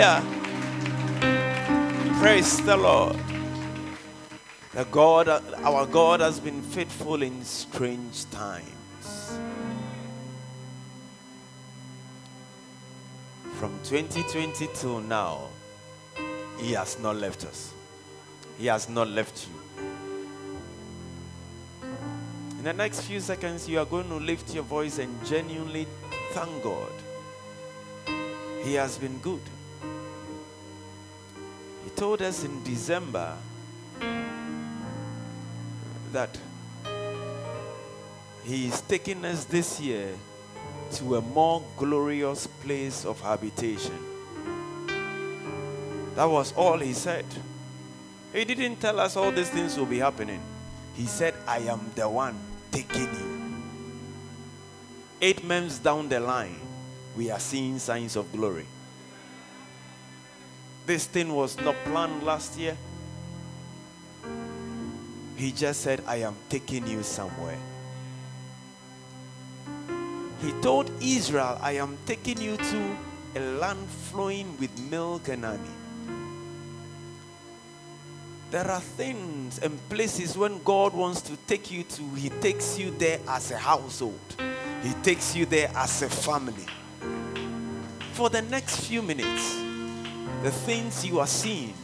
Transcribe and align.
Hallelujah. 0.00 0.24
Praise 2.20 2.64
the 2.64 2.76
Lord. 2.76 3.16
The 4.72 4.84
God, 4.84 5.28
our 5.28 5.84
God 5.84 6.20
has 6.20 6.40
been 6.40 6.62
faithful 6.62 7.22
in 7.22 7.44
strange 7.44 8.24
times. 8.30 9.38
From 13.58 13.78
2020 13.84 14.68
till 14.72 15.00
now, 15.00 15.48
He 16.58 16.72
has 16.72 16.98
not 16.98 17.16
left 17.16 17.44
us. 17.44 17.74
He 18.56 18.68
has 18.68 18.88
not 18.88 19.08
left 19.08 19.46
you. 19.48 19.54
In 22.56 22.64
the 22.64 22.72
next 22.72 23.02
few 23.02 23.20
seconds, 23.20 23.68
you 23.68 23.78
are 23.78 23.84
going 23.84 24.08
to 24.08 24.16
lift 24.16 24.54
your 24.54 24.64
voice 24.64 24.98
and 24.98 25.22
genuinely 25.26 25.86
thank 26.32 26.62
God. 26.62 26.92
He 28.62 28.72
has 28.74 28.96
been 28.96 29.18
good. 29.18 29.42
Told 32.00 32.22
us 32.22 32.44
in 32.44 32.64
December 32.64 33.36
that 36.12 36.38
He 38.42 38.68
is 38.68 38.80
taking 38.80 39.22
us 39.26 39.44
this 39.44 39.78
year 39.78 40.08
to 40.92 41.16
a 41.16 41.20
more 41.20 41.62
glorious 41.76 42.46
place 42.46 43.04
of 43.04 43.20
habitation. 43.20 43.98
That 46.14 46.24
was 46.24 46.54
all 46.54 46.78
He 46.78 46.94
said. 46.94 47.26
He 48.32 48.46
didn't 48.46 48.76
tell 48.76 48.98
us 48.98 49.14
all 49.14 49.30
these 49.30 49.50
things 49.50 49.76
will 49.76 49.84
be 49.84 49.98
happening. 49.98 50.40
He 50.94 51.04
said, 51.04 51.34
I 51.46 51.58
am 51.58 51.92
the 51.94 52.08
one 52.08 52.38
taking 52.72 53.12
you. 53.12 53.62
Eight 55.20 55.44
months 55.44 55.78
down 55.78 56.08
the 56.08 56.20
line, 56.20 56.60
we 57.14 57.30
are 57.30 57.38
seeing 57.38 57.78
signs 57.78 58.16
of 58.16 58.32
glory. 58.32 58.64
This 60.90 61.06
thing 61.06 61.32
was 61.32 61.56
not 61.58 61.76
planned 61.84 62.24
last 62.24 62.58
year. 62.58 62.76
He 65.36 65.52
just 65.52 65.82
said, 65.82 66.02
I 66.04 66.16
am 66.16 66.34
taking 66.48 66.84
you 66.84 67.04
somewhere. 67.04 67.58
He 70.42 70.50
told 70.60 70.90
Israel, 71.00 71.58
I 71.62 71.76
am 71.76 71.96
taking 72.06 72.40
you 72.40 72.56
to 72.56 72.96
a 73.36 73.40
land 73.60 73.88
flowing 74.10 74.58
with 74.58 74.76
milk 74.90 75.28
and 75.28 75.44
honey. 75.44 75.76
There 78.50 78.68
are 78.68 78.80
things 78.80 79.60
and 79.60 79.78
places 79.90 80.36
when 80.36 80.60
God 80.64 80.92
wants 80.92 81.20
to 81.20 81.36
take 81.46 81.70
you 81.70 81.84
to, 81.84 82.02
He 82.16 82.30
takes 82.30 82.80
you 82.80 82.90
there 82.90 83.20
as 83.28 83.52
a 83.52 83.58
household, 83.58 84.34
He 84.82 84.92
takes 85.04 85.36
you 85.36 85.46
there 85.46 85.70
as 85.76 86.02
a 86.02 86.10
family. 86.10 86.66
For 88.14 88.28
the 88.28 88.42
next 88.42 88.88
few 88.88 89.02
minutes, 89.02 89.70
the 90.42 90.50
things 90.50 91.04
you 91.04 91.20
are 91.20 91.26
seeing, 91.26 91.74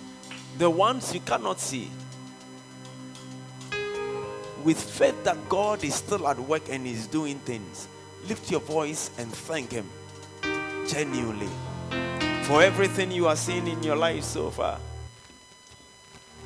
the 0.58 0.68
ones 0.68 1.12
you 1.12 1.20
cannot 1.20 1.60
see, 1.60 1.90
with 4.64 4.80
faith 4.80 5.22
that 5.24 5.48
God 5.48 5.84
is 5.84 5.94
still 5.94 6.26
at 6.26 6.38
work 6.40 6.68
and 6.70 6.86
is 6.86 7.06
doing 7.06 7.38
things, 7.40 7.88
lift 8.28 8.50
your 8.50 8.60
voice 8.60 9.10
and 9.18 9.32
thank 9.32 9.70
Him 9.70 9.88
genuinely 10.88 11.50
for 12.44 12.62
everything 12.62 13.10
you 13.10 13.26
are 13.26 13.36
seeing 13.36 13.66
in 13.66 13.82
your 13.82 13.96
life 13.96 14.24
so 14.24 14.50
far. 14.50 14.78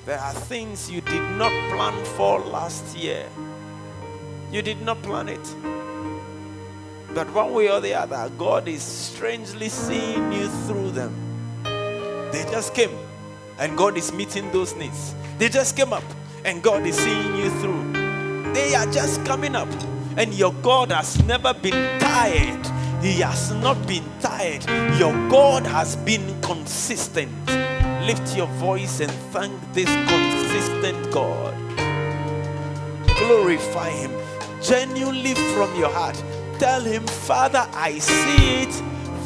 There 0.07 0.19
are 0.19 0.33
things 0.33 0.91
you 0.91 1.03
did 1.03 1.23
not 1.37 1.53
plan 1.71 2.05
for 2.17 2.41
last 2.41 2.97
year. 2.97 3.29
You 4.51 4.63
did 4.63 4.81
not 4.81 5.03
plan 5.03 5.29
it. 5.29 5.57
But 7.15 7.33
one 7.35 7.53
way 7.53 7.71
or 7.71 7.81
the 7.81 7.95
other, 7.95 8.31
God 8.39 8.67
is 8.67 8.83
strangely 8.83 9.69
seeing 9.69 10.33
you 10.33 10.49
through 10.67 10.93
them. 10.93 11.30
They 12.33 12.45
just 12.51 12.75
came 12.75 12.97
and 13.59 13.77
God 13.77 13.97
is 13.97 14.13
meeting 14.13 14.51
those 14.53 14.75
needs. 14.77 15.15
They 15.39 15.49
just 15.49 15.77
came 15.77 15.93
up 15.93 16.05
and 16.45 16.63
God 16.63 16.87
is 16.87 16.97
seeing 16.97 17.37
you 17.37 17.51
through. 17.61 17.93
They 18.55 18.75
are 18.75 18.87
just 18.87 19.25
coming 19.25 19.55
up 19.55 19.69
and 20.17 20.33
your 20.35 20.53
God 20.55 20.93
has 20.93 21.23
never 21.25 21.53
been 21.55 22.01
tired. 22.01 22.67
He 23.03 23.21
has 23.21 23.53
not 23.53 23.87
been 23.87 24.05
tired. 24.21 24.65
Your 24.99 25.13
God 25.29 25.67
has 25.67 25.97
been 25.97 26.41
consistent. 26.41 27.33
Lift 28.07 28.37
your 28.37 28.47
voice 28.47 29.01
and 29.01 29.11
thank 29.33 29.53
this 29.73 29.89
consistent 30.09 31.11
God. 31.13 31.55
Glorify 33.19 33.91
Him 33.91 34.13
genuinely 34.63 35.35
from 35.55 35.75
your 35.77 35.91
heart. 35.91 36.23
Tell 36.59 36.81
Him, 36.81 37.07
Father, 37.07 37.67
I 37.73 37.99
see 37.99 38.63
it. 38.63 38.73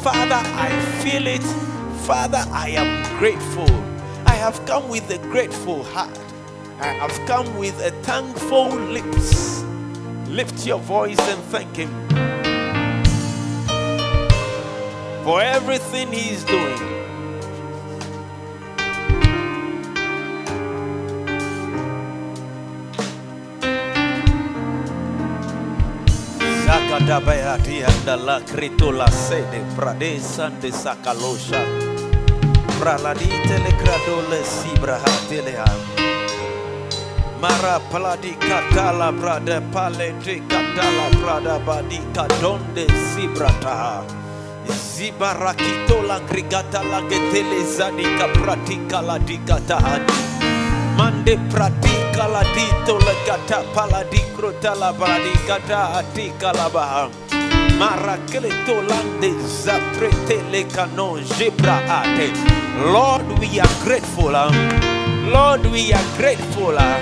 Father, 0.01 0.41
I 0.43 0.69
feel 1.03 1.27
it. 1.27 1.74
Father, 2.05 2.45
I 2.51 2.69
am 2.69 3.17
grateful. 3.17 3.67
I 4.27 4.35
have 4.35 4.63
come 4.67 4.87
with 4.89 5.09
a 5.09 5.17
grateful 5.17 5.83
heart. 5.85 6.15
I 6.79 6.89
have 6.89 7.19
come 7.25 7.57
with 7.57 7.81
a 7.81 7.89
thankful 8.03 8.69
lips. 8.69 9.63
Lift 10.27 10.67
your 10.67 10.77
voice 10.77 11.17
and 11.17 11.41
thank 11.45 11.75
Him 11.75 11.89
for 15.23 15.41
everything 15.41 16.11
He 16.11 16.29
is 16.29 16.43
doing. 16.43 16.77
Zakadabayati 26.67 27.83
and 27.83 28.25
la 28.25 28.41
critola 28.41 29.09
sede 29.09 29.65
de 30.61 30.71
sakalosha. 30.71 31.84
praladi 32.79 33.29
telegradole 33.47 34.43
si 34.43 34.71
brahateleam 34.79 35.79
Mara 37.41 37.79
paladi 37.91 38.33
katala 38.39 39.11
brada 39.11 39.61
palete 39.73 40.41
katala 40.47 41.07
brada 41.19 41.59
badi 41.59 41.99
kadonde 42.13 42.87
si 42.89 43.27
brataha 43.27 44.03
Zibarakito 44.65 46.01
la 46.07 46.19
grigata 46.23 46.81
la 46.83 47.01
getele 47.01 47.61
zadika 47.67 48.27
pratika 48.33 49.01
la 49.01 49.19
dikatahadi 49.19 50.13
Mande 50.97 51.37
pratika 51.51 52.27
la 52.31 52.43
dito 52.55 52.97
la 52.97 53.13
gata 53.27 53.59
paladi 53.75 54.23
krota 54.35 54.73
la 54.73 54.93
baladi 54.93 55.35
gata 55.47 55.99
atika 55.99 56.53
la 56.55 56.69
Lord, 62.93 63.23
we 63.39 63.59
are 63.59 63.67
grateful. 63.83 64.35
uh. 64.35 64.51
Lord, 65.31 65.65
we 65.65 65.91
are 65.93 66.03
grateful. 66.17 66.77
uh. 66.77 66.99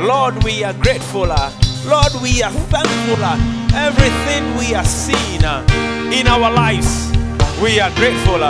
Lord, 0.00 0.42
we 0.44 0.64
are 0.64 0.74
grateful. 0.74 1.30
uh. 1.32 1.50
Lord, 1.86 2.12
we 2.22 2.42
are 2.42 2.52
thankful. 2.68 3.24
Everything 3.74 4.44
we 4.58 4.74
are 4.74 4.84
seeing 4.84 5.42
in 6.12 6.26
our 6.26 6.50
lives, 6.52 7.10
we 7.62 7.80
are 7.80 7.90
grateful. 7.94 8.42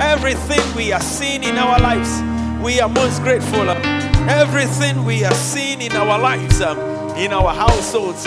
Everything 0.00 0.62
we 0.74 0.92
are 0.92 1.00
seeing 1.00 1.42
in 1.44 1.56
our 1.58 1.78
lives, 1.78 2.10
we 2.64 2.80
are 2.80 2.88
most 2.88 3.22
grateful. 3.22 3.68
Everything 4.28 5.04
we 5.04 5.24
are 5.24 5.34
seeing 5.34 5.80
in 5.82 5.92
our 5.92 6.18
lives, 6.18 6.60
in 7.16 7.32
our 7.32 7.54
households, 7.54 8.24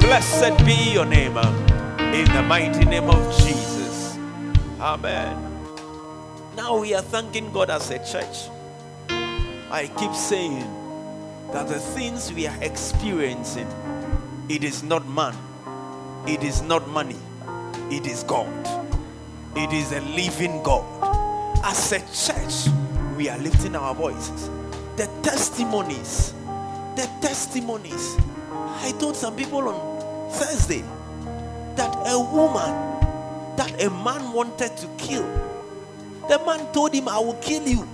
blessed 0.00 0.56
be 0.66 0.92
your 0.92 1.06
name. 1.06 1.38
In 2.12 2.24
the 2.32 2.42
mighty 2.42 2.84
name 2.84 3.08
of 3.08 3.38
Jesus. 3.38 4.18
Amen. 4.80 5.36
Now 6.56 6.78
we 6.78 6.92
are 6.92 7.02
thanking 7.02 7.52
God 7.52 7.70
as 7.70 7.90
a 7.90 7.98
church. 7.98 8.48
I 9.70 9.88
keep 9.96 10.12
saying 10.12 10.66
that 11.52 11.68
the 11.68 11.78
things 11.78 12.32
we 12.32 12.48
are 12.48 12.62
experiencing, 12.62 13.68
it 14.48 14.64
is 14.64 14.82
not 14.82 15.06
man, 15.08 15.36
it 16.26 16.42
is 16.42 16.62
not 16.62 16.88
money, 16.88 17.18
it 17.90 18.06
is 18.08 18.24
God. 18.24 18.48
It 19.56 19.72
is 19.72 19.92
a 19.92 20.00
living 20.00 20.62
God. 20.64 20.84
As 21.64 21.92
a 21.92 22.00
church, 22.00 22.74
we 23.16 23.28
are 23.28 23.38
lifting 23.38 23.76
our 23.76 23.94
voices. 23.94 24.50
The 24.96 25.06
testimonies, 25.22 26.32
the 26.96 27.08
testimonies. 27.20 28.16
I 28.50 28.92
told 28.98 29.14
some 29.14 29.36
people 29.36 29.68
on 29.68 30.30
Thursday 30.32 30.84
that 31.80 31.96
a 32.12 32.20
woman 32.20 32.76
that 33.56 33.82
a 33.82 33.88
man 33.88 34.34
wanted 34.34 34.76
to 34.76 34.86
kill, 34.98 35.26
the 36.28 36.38
man 36.44 36.70
told 36.74 36.92
him, 36.92 37.08
I 37.08 37.18
will 37.18 37.40
kill 37.40 37.66
you. 37.66 37.88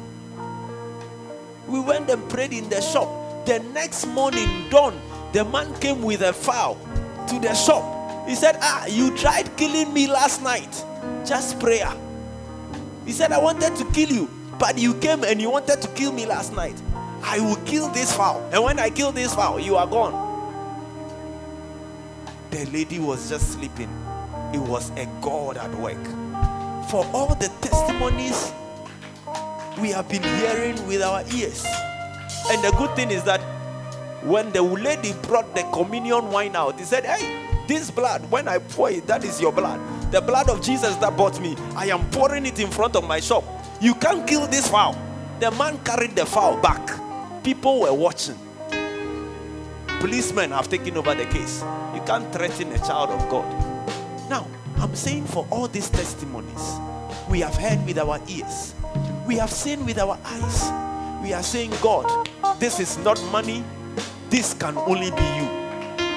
We 1.69 1.79
went 1.79 2.11
and 2.11 2.29
prayed 2.29 2.53
in 2.53 2.69
the 2.69 2.81
shop. 2.81 3.47
The 3.47 3.61
next 3.73 4.06
morning, 4.06 4.69
dawn, 4.71 5.00
the 5.33 5.44
man 5.44 5.73
came 5.79 6.03
with 6.03 6.23
a 6.23 6.33
fowl 6.33 6.75
to 7.29 7.38
the 7.38 7.55
shop. 7.55 8.27
He 8.29 8.35
said, 8.35 8.59
Ah, 8.61 8.87
you 8.87 9.17
tried 9.17 9.56
killing 9.56 9.94
me 9.94 10.09
last 10.09 10.43
night. 10.43 10.85
Just 11.25 11.61
prayer. 11.61 11.93
He 13.05 13.12
said, 13.12 13.31
I 13.31 13.38
wanted 13.38 13.77
to 13.77 13.85
kill 13.93 14.09
you, 14.09 14.29
but 14.59 14.79
you 14.79 14.94
came 14.94 15.23
and 15.23 15.41
you 15.41 15.49
wanted 15.49 15.81
to 15.81 15.88
kill 15.91 16.11
me 16.11 16.27
last 16.27 16.53
night. 16.53 16.75
I 17.23 17.38
will 17.38 17.62
kill 17.65 17.88
this 17.91 18.12
fowl. 18.12 18.43
And 18.53 18.65
when 18.65 18.81
I 18.81 18.91
kill 18.91 19.12
this 19.12 19.33
fowl, 19.33 19.61
you 19.61 19.77
are 19.77 19.87
gone. 19.87 20.25
The 22.56 22.64
lady 22.70 22.99
was 22.99 23.29
just 23.29 23.53
sleeping. 23.53 23.91
It 24.55 24.61
was 24.61 24.88
a 24.93 25.05
God 25.20 25.58
at 25.58 25.70
work. 25.75 26.03
For 26.88 27.05
all 27.12 27.35
the 27.35 27.53
testimonies 27.61 28.50
we 29.79 29.91
have 29.91 30.08
been 30.08 30.23
hearing 30.23 30.75
with 30.87 31.03
our 31.03 31.23
ears. 31.35 31.67
And 32.49 32.64
the 32.64 32.75
good 32.79 32.97
thing 32.97 33.11
is 33.11 33.25
that 33.25 33.43
when 34.25 34.53
the 34.53 34.62
lady 34.62 35.12
brought 35.25 35.55
the 35.55 35.64
communion 35.64 36.31
wine 36.31 36.56
out, 36.56 36.79
he 36.79 36.87
said, 36.87 37.05
Hey, 37.05 37.47
this 37.69 37.91
blood, 37.91 38.31
when 38.31 38.49
I 38.49 38.56
pour 38.56 38.91
it, 38.91 39.06
that 39.06 39.23
is 39.23 39.38
your 39.38 39.52
blood. 39.52 39.79
The 40.11 40.23
blood 40.23 40.49
of 40.49 40.62
Jesus 40.62 40.97
that 40.97 41.14
bought 41.14 41.38
me, 41.38 41.56
I 41.75 41.88
am 41.88 42.09
pouring 42.09 42.47
it 42.47 42.59
in 42.59 42.70
front 42.70 42.97
of 42.97 43.05
my 43.06 43.20
shop. 43.20 43.44
You 43.82 43.94
can't 43.97 44.26
kill 44.26 44.47
this 44.47 44.67
fowl. 44.67 44.97
The 45.41 45.50
man 45.50 45.79
carried 45.85 46.17
the 46.17 46.25
fowl 46.25 46.56
back. 46.62 47.44
People 47.44 47.82
were 47.82 47.93
watching. 47.93 48.45
Policemen 50.00 50.50
have 50.50 50.69
taken 50.69 50.96
over 50.98 51.14
the 51.14 51.25
case. 51.25 51.62
You 51.94 52.02
can't 52.04 52.31
threaten 52.31 52.70
a 52.72 52.78
child 52.78 53.10
of 53.10 53.28
God. 53.31 53.46
Now, 54.28 54.46
I'm 54.76 54.94
saying 54.94 55.25
for 55.25 55.46
all 55.50 55.69
these 55.69 55.88
testimonies, 55.88 56.78
we 57.31 57.40
have 57.40 57.54
heard 57.54 57.84
with 57.87 57.98
our 57.98 58.20
ears, 58.28 58.75
we 59.26 59.37
have 59.37 59.50
seen 59.50 59.87
with 59.87 59.98
our 59.98 60.19
eyes. 60.22 61.22
We 61.22 61.32
are 61.32 61.43
saying, 61.43 61.72
God, 61.82 62.28
this 62.60 62.78
is 62.78 62.98
not 62.98 63.20
money, 63.32 63.64
this 64.28 64.52
can 64.52 64.76
only 64.76 65.10
be 65.10 65.26
you. 65.38 65.48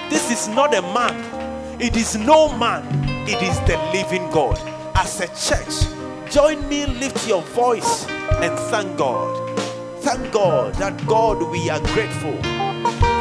This 0.10 0.30
is 0.30 0.50
not 0.50 0.76
a 0.76 0.82
man, 0.82 1.82
it 1.82 1.96
is 1.96 2.18
no 2.18 2.56
man, 2.58 2.84
it 3.30 3.42
is 3.42 3.58
the 3.62 3.78
living 3.94 4.30
God. 4.30 4.60
As 4.94 5.22
a 5.22 5.28
church, 5.28 5.88
join 6.30 6.68
me, 6.68 6.86
lift 6.86 7.26
your 7.28 7.42
voice, 7.44 8.06
and 8.10 8.60
thank 8.70 8.98
God. 8.98 9.58
Thank 10.02 10.34
God 10.34 10.76
that 10.76 11.08
God, 11.08 11.42
we 11.50 11.70
are 11.70 11.80
grateful 11.94 12.38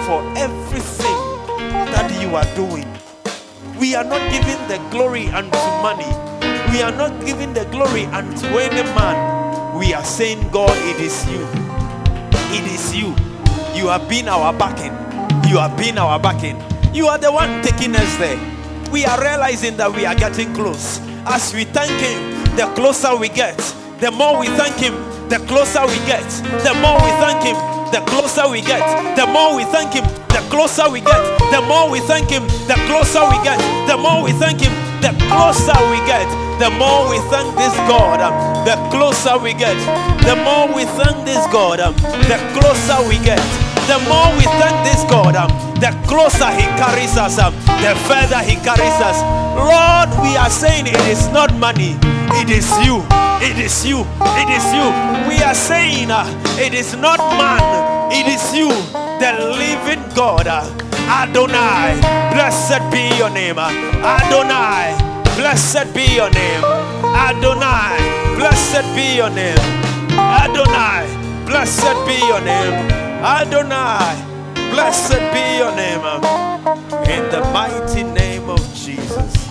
for 0.09 0.25
everything 0.41 1.21
that 1.93 2.09
you 2.17 2.33
are 2.35 2.49
doing. 2.57 2.89
We 3.79 3.95
are 3.95 4.05
not 4.05 4.25
giving 4.33 4.57
the 4.67 4.81
glory 4.91 5.29
unto 5.29 5.61
money, 5.85 6.09
we 6.73 6.81
are 6.81 6.97
not 6.97 7.13
giving 7.27 7.53
the 7.53 7.67
glory 7.67 8.07
unto 8.07 8.47
any 8.57 8.83
man. 8.97 9.77
We 9.79 9.93
are 9.93 10.03
saying, 10.03 10.49
God, 10.51 10.73
it 10.89 10.99
is 10.99 11.13
you. 11.29 11.45
It 12.57 12.65
is 12.73 12.97
you. 12.97 13.15
You 13.77 13.89
have 13.89 14.09
been 14.09 14.29
our 14.29 14.55
backing. 14.55 14.97
You 15.47 15.59
have 15.59 15.77
been 15.77 15.99
our 15.99 16.19
backing. 16.19 16.57
You 16.95 17.09
are 17.09 17.19
the 17.19 17.31
one 17.31 17.63
taking 17.63 17.95
us 17.95 18.17
there. 18.17 18.41
We 18.91 19.05
are 19.05 19.21
realizing 19.21 19.77
that 19.77 19.93
we 19.95 20.07
are 20.07 20.15
getting 20.15 20.55
close. 20.55 21.01
As 21.27 21.53
we 21.53 21.65
thank 21.65 21.93
Him, 22.01 22.57
the 22.57 22.65
closer 22.75 23.15
we 23.15 23.29
get. 23.29 23.59
The 24.01 24.11
more 24.11 24.41
we 24.41 24.47
thank 24.57 24.77
Him, 24.77 24.95
the 25.29 25.37
closer 25.47 25.85
we 25.87 25.97
get. 26.09 26.25
The 26.65 26.73
more 26.81 26.97
we 26.97 27.13
thank 27.21 27.45
Him, 27.45 27.78
the 27.93 28.01
closer 28.07 28.49
we 28.49 28.61
get. 28.61 28.83
The 29.17 29.27
more 29.27 29.57
we 29.57 29.65
thank 29.65 29.95
Him, 29.95 30.05
the 30.29 30.43
closer 30.51 30.89
we 30.91 31.01
get. 31.01 31.21
The 31.51 31.61
more 31.63 31.91
we 31.91 32.01
thank 32.01 32.31
Him, 32.31 32.47
the 32.69 32.77
closer 32.87 33.25
we 33.29 33.39
get. 33.43 33.59
The 33.89 33.97
more 33.97 34.23
we 34.23 34.33
thank 34.33 34.61
Him, 34.61 34.73
the 35.01 35.13
closer 35.29 35.79
we 35.91 35.99
get. 36.05 36.29
The 36.59 36.71
more 36.71 37.09
we 37.09 37.19
thank 37.31 37.55
this 37.57 37.75
God, 37.87 38.21
um, 38.21 38.35
the 38.67 38.77
closer 38.91 39.39
we 39.39 39.55
get. 39.55 39.77
The 40.27 40.37
more 40.43 40.69
we 40.75 40.85
thank 40.99 41.25
this 41.25 41.41
God, 41.49 41.81
um, 41.81 41.95
the 42.29 42.39
closer 42.59 43.01
we 43.09 43.17
get. 43.25 43.41
The 43.87 43.99
more 44.05 44.29
we 44.37 44.45
thank 44.61 44.77
this 44.85 45.01
God, 45.09 45.37
um, 45.37 45.49
the 45.81 45.95
closer 46.07 46.51
He 46.53 46.67
carries 46.77 47.17
us, 47.17 47.37
the 47.37 47.95
further 48.05 48.43
He 48.43 48.57
carries 48.61 48.99
us. 49.01 49.19
Lord, 49.57 50.11
we 50.23 50.37
are 50.37 50.51
saying 50.51 50.87
it 50.87 51.01
is 51.09 51.29
not 51.29 51.55
money, 51.57 51.97
it 52.43 52.51
is 52.51 52.69
you. 52.85 53.03
It 53.41 53.57
is 53.57 53.87
you. 53.87 54.01
It 54.35 54.51
is 54.51 54.67
you. 54.75 54.83
We 55.31 55.39
are 55.45 55.55
saying 55.55 56.11
uh, 56.11 56.27
it 56.59 56.75
is 56.75 56.97
not 56.97 57.19
man, 57.39 57.63
it 58.11 58.27
is 58.27 58.55
you, 58.55 58.69
the 59.19 59.33
living 59.57 60.03
God. 60.15 60.47
Adonai, 61.09 62.01
blessed 62.33 62.91
be 62.93 63.09
your 63.17 63.31
name. 63.31 63.59
Adonai, 63.59 64.97
blessed 65.37 65.95
be 65.95 66.05
your 66.17 66.31
name. 66.31 66.65
Adonai, 67.05 67.97
blessed 68.37 68.85
be 68.95 69.17
your 69.17 69.31
name. 69.31 69.59
Adonai, 70.13 71.07
blessed 71.47 71.97
be 72.07 72.19
your 72.27 72.41
name. 72.41 72.75
Adonai, 73.25 74.15
blessed 74.71 75.21
be 75.33 75.59
your 75.59 75.75
name. 75.75 76.05
In 77.09 77.31
the 77.31 77.41
mighty 77.53 78.03
name 78.03 78.49
of 78.51 78.61
Jesus. 78.75 79.49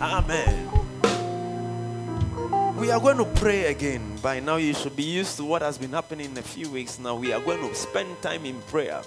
Amen. 0.00 0.63
We 2.84 2.90
are 2.90 3.00
going 3.00 3.16
to 3.16 3.24
pray 3.24 3.64
again. 3.72 4.18
By 4.20 4.40
now, 4.40 4.56
you 4.56 4.74
should 4.74 4.94
be 4.94 5.04
used 5.04 5.38
to 5.38 5.44
what 5.46 5.62
has 5.62 5.78
been 5.78 5.92
happening 5.92 6.32
in 6.32 6.36
a 6.36 6.42
few 6.42 6.68
weeks 6.68 6.98
now. 6.98 7.14
We 7.14 7.32
are 7.32 7.40
going 7.40 7.66
to 7.66 7.74
spend 7.74 8.20
time 8.20 8.44
in 8.44 8.60
prayer. 8.60 9.00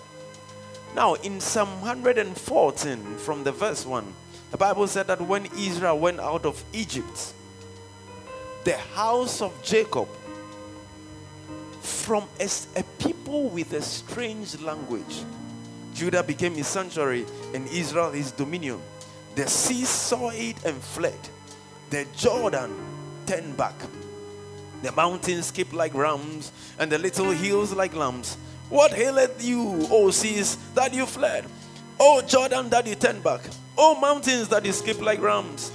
Now, 0.96 1.14
in 1.14 1.40
Psalm 1.40 1.80
114, 1.82 3.18
from 3.18 3.44
the 3.44 3.52
verse 3.52 3.86
1, 3.86 4.12
the 4.50 4.58
Bible 4.58 4.88
said 4.88 5.06
that 5.06 5.22
when 5.22 5.46
Israel 5.56 6.00
went 6.00 6.20
out 6.20 6.44
of 6.44 6.64
Egypt, 6.74 7.34
the 8.64 8.78
house 8.96 9.44
of 9.44 9.54
Jacob, 9.62 10.08
from 11.80 12.24
a, 12.40 12.50
a 12.78 12.84
people 12.98 13.50
with 13.50 13.74
a 13.74 13.82
strange 13.84 14.60
language, 14.60 15.24
Judah 15.94 16.24
became 16.24 16.56
his 16.56 16.66
sanctuary 16.66 17.28
and 17.54 17.68
Israel 17.68 18.10
his 18.10 18.32
dominion. 18.32 18.82
The 19.36 19.48
sea 19.48 19.86
saw 19.86 20.32
it 20.32 20.66
and 20.66 20.82
fled. 20.82 21.20
The 21.92 22.08
Jordan 22.16 22.97
turned 23.28 23.58
back. 23.58 23.76
The 24.82 24.92
mountains 24.94 25.48
skipped 25.48 25.74
like 25.74 25.94
rams, 25.94 26.52
and 26.80 26.92
the 26.92 26.98
little 26.98 27.30
hills 27.32 27.74
like 27.74 27.94
lambs. 27.94 28.38
What 28.70 28.94
aileth 28.98 29.44
you, 29.44 29.88
O 29.92 30.10
seas, 30.12 30.58
that 30.74 30.94
you 30.94 31.06
fled? 31.06 31.46
O 32.00 32.22
Jordan, 32.22 32.70
that 32.70 32.88
you 32.88 32.96
turned 32.96 33.24
back? 33.24 33.42
O 33.78 34.00
mountains, 34.00 34.48
that 34.50 34.66
you 34.66 34.72
skip 34.72 35.02
like 35.02 35.22
rams? 35.22 35.72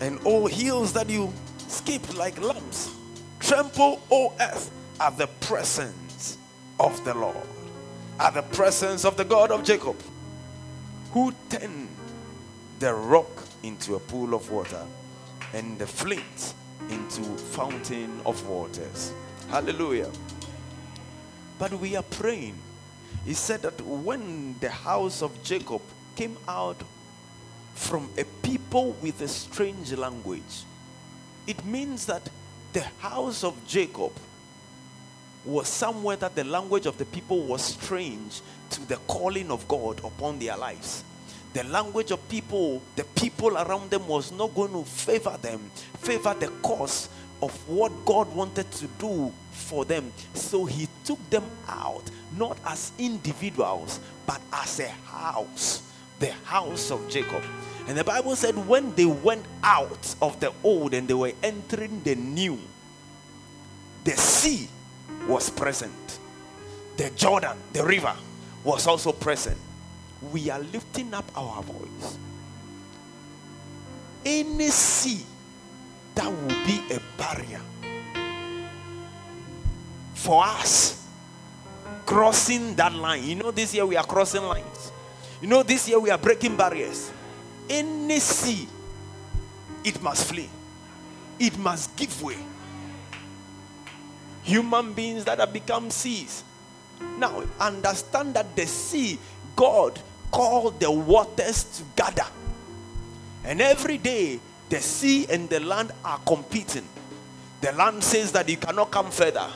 And 0.00 0.18
O 0.24 0.46
hills, 0.46 0.92
that 0.92 1.08
you 1.08 1.32
skip 1.68 2.16
like 2.16 2.40
lambs? 2.40 2.90
Tremble, 3.40 4.02
O 4.10 4.32
earth, 4.40 4.70
at 5.00 5.16
the 5.16 5.26
presence 5.40 6.38
of 6.78 7.04
the 7.04 7.14
Lord, 7.14 7.36
at 8.20 8.34
the 8.34 8.42
presence 8.42 9.04
of 9.04 9.16
the 9.16 9.24
God 9.24 9.50
of 9.50 9.64
Jacob, 9.64 9.96
who 11.12 11.32
turned 11.48 11.88
the 12.78 12.92
rock 12.92 13.30
into 13.62 13.94
a 13.94 14.00
pool 14.00 14.34
of 14.34 14.50
water 14.50 14.84
and 15.52 15.78
the 15.78 15.86
flint 15.86 16.54
into 16.88 17.22
fountain 17.22 18.20
of 18.24 18.46
waters. 18.46 19.12
Hallelujah. 19.48 20.10
But 21.58 21.72
we 21.74 21.96
are 21.96 22.02
praying. 22.02 22.56
He 23.24 23.34
said 23.34 23.62
that 23.62 23.80
when 23.80 24.58
the 24.60 24.70
house 24.70 25.22
of 25.22 25.42
Jacob 25.42 25.82
came 26.16 26.36
out 26.48 26.82
from 27.74 28.10
a 28.18 28.24
people 28.42 28.96
with 29.00 29.20
a 29.20 29.28
strange 29.28 29.92
language, 29.92 30.64
it 31.46 31.64
means 31.64 32.06
that 32.06 32.28
the 32.72 32.84
house 32.98 33.44
of 33.44 33.54
Jacob 33.66 34.12
was 35.44 35.68
somewhere 35.68 36.16
that 36.16 36.34
the 36.34 36.44
language 36.44 36.86
of 36.86 36.96
the 36.98 37.04
people 37.06 37.42
was 37.42 37.62
strange 37.62 38.40
to 38.70 38.86
the 38.86 38.96
calling 39.08 39.50
of 39.50 39.66
God 39.68 39.98
upon 40.04 40.38
their 40.38 40.56
lives. 40.56 41.04
The 41.52 41.64
language 41.64 42.10
of 42.10 42.26
people, 42.28 42.82
the 42.96 43.04
people 43.04 43.58
around 43.58 43.90
them 43.90 44.08
was 44.08 44.32
not 44.32 44.54
going 44.54 44.72
to 44.72 44.84
favor 44.84 45.36
them, 45.42 45.60
favor 45.98 46.34
the 46.34 46.48
cause 46.62 47.08
of 47.42 47.52
what 47.68 47.92
God 48.04 48.34
wanted 48.34 48.70
to 48.70 48.86
do 48.98 49.32
for 49.50 49.84
them. 49.84 50.12
So 50.32 50.64
he 50.64 50.88
took 51.04 51.18
them 51.28 51.44
out, 51.68 52.02
not 52.38 52.56
as 52.64 52.92
individuals, 52.98 54.00
but 54.26 54.40
as 54.52 54.80
a 54.80 54.88
house, 54.88 55.82
the 56.18 56.32
house 56.44 56.90
of 56.90 57.06
Jacob. 57.08 57.42
And 57.86 57.98
the 57.98 58.04
Bible 58.04 58.36
said 58.36 58.56
when 58.66 58.94
they 58.94 59.06
went 59.06 59.44
out 59.62 60.14
of 60.22 60.38
the 60.40 60.52
old 60.62 60.94
and 60.94 61.06
they 61.06 61.14
were 61.14 61.32
entering 61.42 62.02
the 62.02 62.14
new, 62.14 62.58
the 64.04 64.12
sea 64.12 64.68
was 65.26 65.50
present. 65.50 66.18
The 66.96 67.10
Jordan, 67.10 67.56
the 67.72 67.84
river, 67.84 68.14
was 68.64 68.86
also 68.86 69.12
present. 69.12 69.58
We 70.30 70.50
are 70.50 70.60
lifting 70.60 71.12
up 71.14 71.24
our 71.36 71.62
voice. 71.62 72.18
Any 74.24 74.68
sea 74.68 75.24
that 76.14 76.26
will 76.26 76.64
be 76.64 76.94
a 76.94 77.00
barrier 77.18 77.60
for 80.14 80.44
us 80.44 81.04
crossing 82.06 82.74
that 82.76 82.94
line. 82.94 83.24
You 83.24 83.34
know, 83.36 83.50
this 83.50 83.74
year 83.74 83.84
we 83.86 83.96
are 83.96 84.04
crossing 84.04 84.42
lines. 84.42 84.92
You 85.40 85.48
know, 85.48 85.62
this 85.62 85.88
year 85.88 85.98
we 85.98 86.10
are 86.10 86.18
breaking 86.18 86.56
barriers. 86.56 87.10
Any 87.68 88.20
sea, 88.20 88.68
it 89.82 90.00
must 90.02 90.28
flee, 90.28 90.48
it 91.38 91.58
must 91.58 91.96
give 91.96 92.22
way. 92.22 92.36
Human 94.44 94.92
beings 94.92 95.24
that 95.24 95.38
have 95.38 95.52
become 95.52 95.90
seas. 95.90 96.44
Now, 97.18 97.42
understand 97.58 98.34
that 98.34 98.54
the 98.54 98.66
sea, 98.66 99.18
God 99.56 99.98
called 100.32 100.80
the 100.80 100.90
waters 100.90 101.64
to 101.78 101.84
gather. 101.94 102.26
And 103.44 103.60
every 103.60 103.98
day, 103.98 104.40
the 104.68 104.80
sea 104.80 105.26
and 105.28 105.48
the 105.48 105.60
land 105.60 105.92
are 106.04 106.18
competing. 106.26 106.88
The 107.60 107.72
land 107.72 108.02
says 108.02 108.32
that 108.32 108.48
you 108.48 108.56
cannot 108.56 108.90
come 108.90 109.10
further. 109.10 109.46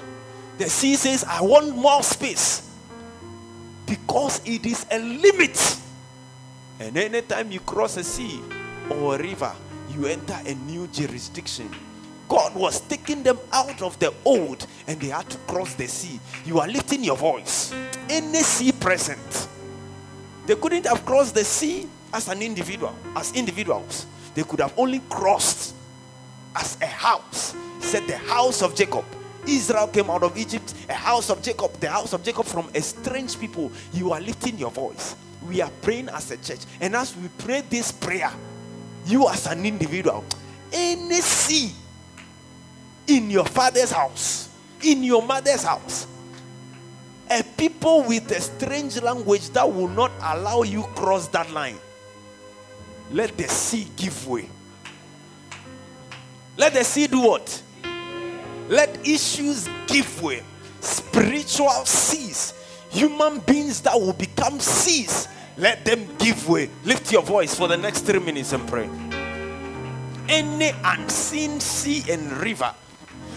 The 0.59 0.69
sea 0.69 0.95
says, 0.95 1.25
I 1.25 1.41
want 1.43 1.75
more 1.75 2.03
space. 2.03 2.71
Because 3.87 4.41
it 4.47 4.67
is 4.67 4.87
a 4.91 4.99
limit. 4.99 5.77
And 6.79 6.97
anytime 6.97 7.51
you 7.51 7.61
cross 7.61 7.97
a 7.97 8.05
sea 8.05 8.41
or 8.91 9.17
a 9.17 9.19
river, 9.19 9.55
you 9.91 10.07
enter 10.07 10.39
a 10.45 10.55
new 10.55 10.87
jurisdiction. 10.89 11.71
God 12.29 12.55
was 12.55 12.81
taking 12.81 13.23
them 13.23 13.39
out 13.53 13.81
of 13.83 13.99
the 13.99 14.13
old 14.25 14.67
and 14.87 15.01
they 15.01 15.09
had 15.09 15.31
to 15.31 15.39
cross 15.39 15.75
the 15.75 15.87
sea. 15.87 16.21
You 16.45 16.59
are 16.59 16.69
lifting 16.69 17.05
your 17.05 17.17
voice. 17.17 17.73
Any 18.11 18.41
sea 18.41 18.73
present. 18.73 19.49
They 20.47 20.55
couldn't 20.55 20.87
have 20.87 21.05
crossed 21.05 21.35
the 21.35 21.45
sea 21.45 21.89
as 22.13 22.29
an 22.29 22.41
individual, 22.41 22.95
as 23.15 23.33
individuals. 23.35 24.07
They 24.35 24.43
could 24.43 24.61
have 24.61 24.73
only 24.79 25.01
crossed 25.09 25.75
as 26.55 26.79
a 26.81 26.87
house. 26.87 27.55
Said 27.81 28.07
the 28.07 28.17
house 28.17 28.63
of 28.63 28.75
Jacob. 28.75 29.05
Israel 29.47 29.87
came 29.89 30.11
out 30.11 30.23
of 30.23 30.37
Egypt, 30.37 30.75
a 30.89 30.95
house 30.95 31.31
of 31.31 31.41
Jacob, 31.41 31.73
the 31.79 31.89
house 31.89 32.13
of 32.13 32.23
Jacob 32.23 32.47
from 32.47 32.69
a 32.75 32.83
strange 32.83 33.39
people. 33.39 33.71
You 33.93 34.13
are 34.13 34.21
lifting 34.21 34.59
your 34.59 34.71
voice. 34.71 35.15
We 35.47 35.61
are 35.61 35.71
praying 35.83 36.09
as 36.09 36.31
a 36.31 36.37
church. 36.37 36.61
And 36.81 36.97
as 36.97 37.17
we 37.17 37.29
pray 37.39 37.63
this 37.69 37.93
prayer, 37.93 38.33
you 39.05 39.29
as 39.29 39.47
an 39.47 39.65
individual, 39.65 40.25
any 40.73 41.21
sea 41.21 41.73
in 43.07 43.31
your 43.31 43.45
father's 43.45 43.93
house, 43.93 44.49
in 44.83 45.05
your 45.05 45.23
mother's 45.23 45.63
house, 45.63 46.09
a 47.31 47.43
people 47.57 48.03
with 48.05 48.31
a 48.31 48.41
strange 48.41 49.01
language 49.03 49.51
that 49.51 49.73
will 49.73 49.89
not 49.89 50.13
allow 50.23 50.63
you 50.63 50.83
cross 50.95 51.29
that 51.29 51.51
line. 51.51 51.79
Let 53.11 53.37
the 53.37 53.49
sea 53.49 53.89
give 53.97 54.27
way. 54.27 54.49
Let 56.57 56.75
the 56.75 56.85
sea 56.85 57.07
do 57.07 57.21
what? 57.21 57.63
Let 58.69 59.07
issues 59.07 59.69
give 59.87 60.23
way. 60.23 60.43
Spiritual 60.81 61.85
seas 61.85 62.55
human 62.91 63.41
beings 63.41 63.81
that 63.83 63.95
will 63.95 64.13
become 64.13 64.59
seas 64.61 65.29
let 65.59 65.85
them 65.85 66.07
give 66.19 66.49
way. 66.49 66.69
Lift 66.85 67.11
your 67.13 67.23
voice 67.23 67.55
for 67.55 67.67
the 67.67 67.77
next 67.77 68.01
three 68.01 68.21
minutes 68.21 68.53
and 68.53 68.67
pray. 68.69 68.89
Any 70.29 70.73
unseen 70.85 71.61
sea 71.61 72.05
and 72.11 72.31
river. 72.33 72.75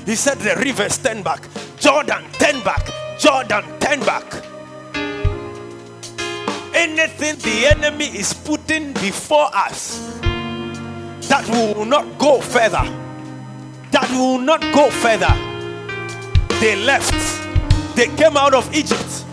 He 0.06 0.16
said 0.16 0.38
the 0.40 0.56
rivers 0.56 0.98
turn 0.98 1.24
back. 1.24 1.48
Jordan 1.80 2.26
turn 2.34 2.62
back 2.64 3.09
jordan 3.20 3.64
turn 3.80 4.00
back. 4.00 4.24
Anything 6.74 7.36
the 7.40 7.68
enemy 7.76 8.06
is 8.06 8.34
putting 8.34 8.94
before 8.94 9.50
us 9.54 10.18
that 11.28 11.46
will 11.50 11.86
not 11.86 12.18
go 12.18 12.40
further 12.40 12.84
that 13.92 14.10
will 14.12 14.38
not 14.40 14.62
go 14.74 14.90
further. 14.92 15.34
They 16.60 16.76
left. 16.76 17.14
They 17.96 18.08
came 18.16 18.38
out 18.38 18.54
of 18.54 18.74
egypt 18.74 19.26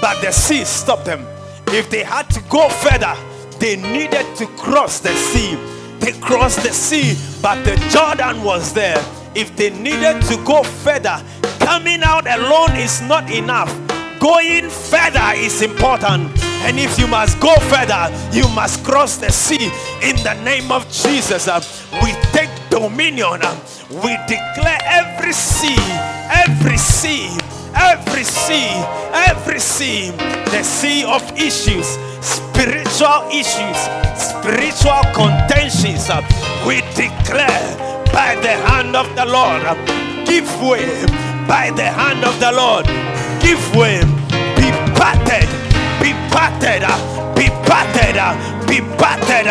but 0.00 0.20
the 0.20 0.30
sea 0.32 0.64
stopped 0.64 1.06
them. 1.06 1.26
If 1.68 1.88
they 1.88 2.02
had 2.02 2.28
to 2.30 2.40
go 2.50 2.68
further 2.68 3.16
they 3.58 3.76
needed 3.76 4.26
to 4.36 4.46
cross 4.58 5.00
the 5.00 5.14
sea. 5.14 5.54
They 6.00 6.12
crossed 6.20 6.62
the 6.62 6.72
sea 6.72 7.16
but 7.40 7.64
the 7.64 7.76
jordan 7.88 8.42
was 8.42 8.74
there. 8.74 9.02
If 9.34 9.56
they 9.56 9.70
needed 9.70 10.20
to 10.22 10.36
go 10.44 10.62
further 10.62 11.24
coming 11.70 12.02
out 12.02 12.26
alone 12.26 12.74
is 12.74 13.00
not 13.02 13.30
enough. 13.30 13.70
Going 14.18 14.68
further 14.68 15.30
is 15.36 15.62
important. 15.62 16.26
And 16.66 16.76
if 16.80 16.98
you 16.98 17.06
must 17.06 17.38
go 17.38 17.54
further 17.70 18.10
you 18.32 18.42
must 18.48 18.84
cross 18.84 19.18
the 19.18 19.30
sea. 19.30 19.70
In 20.02 20.16
the 20.26 20.34
name 20.42 20.72
of 20.72 20.82
jesus 20.90 21.46
uh, 21.46 21.62
we 22.02 22.10
take 22.34 22.50
dominion. 22.70 23.38
Uh, 23.40 23.54
we 24.02 24.18
declare 24.26 24.82
every 24.82 25.32
sea 25.32 25.78
every 26.44 26.76
sea 26.76 27.38
every 27.72 28.24
sea 28.24 28.70
every 29.30 29.60
sea. 29.60 30.10
The 30.50 30.64
sea 30.64 31.04
of 31.04 31.22
issues 31.38 31.86
spiritual 32.20 33.30
issues 33.30 33.78
spiritual 34.18 35.02
contentions 35.14 36.10
uh, 36.10 36.20
we 36.66 36.82
declare 36.98 37.90
by 38.12 38.34
the 38.42 38.54
hand 38.66 38.79
of 38.96 39.14
the 39.16 39.24
lord. 39.26 39.62
Give 40.26 40.48
way 40.62 40.86
by 41.46 41.70
the 41.74 41.90
hand 41.90 42.24
of 42.24 42.38
the 42.40 42.52
lord. 42.52 42.86
Give 43.40 43.60
way. 43.74 44.00
Be 44.56 44.70
parted. 44.98 45.48
Be 46.00 46.12
parted. 46.30 46.82
Be 47.34 47.48
parted. 47.66 48.18
Be 48.66 48.80
parted. 48.96 49.48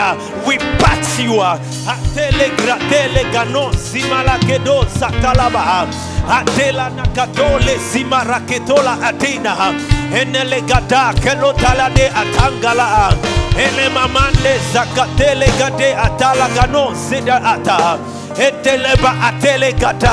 We 0.47 0.57
part 0.79 1.05
you. 1.19 1.41
Atele 1.87 2.49
gratele 2.57 3.31
gano 3.31 3.71
simala 3.73 4.39
kedo 4.39 4.85
satalaba. 4.85 5.87
Atela 6.27 6.89
nakatole 6.89 7.77
simaraketola 7.79 8.97
atina. 9.01 9.73
Enele 10.13 10.61
gada 10.67 11.13
kelo 11.19 11.53
talade 11.53 12.09
atangala. 12.09 13.13
Ele 13.57 13.89
mamande 13.89 14.57
zakatele 14.73 15.47
gade 15.57 15.95
atala 15.95 16.47
gano 16.55 16.93
sida 16.95 17.41
ata 17.43 18.18
eteleba 18.47 19.11
atele 19.27 19.73
gata 19.73 20.11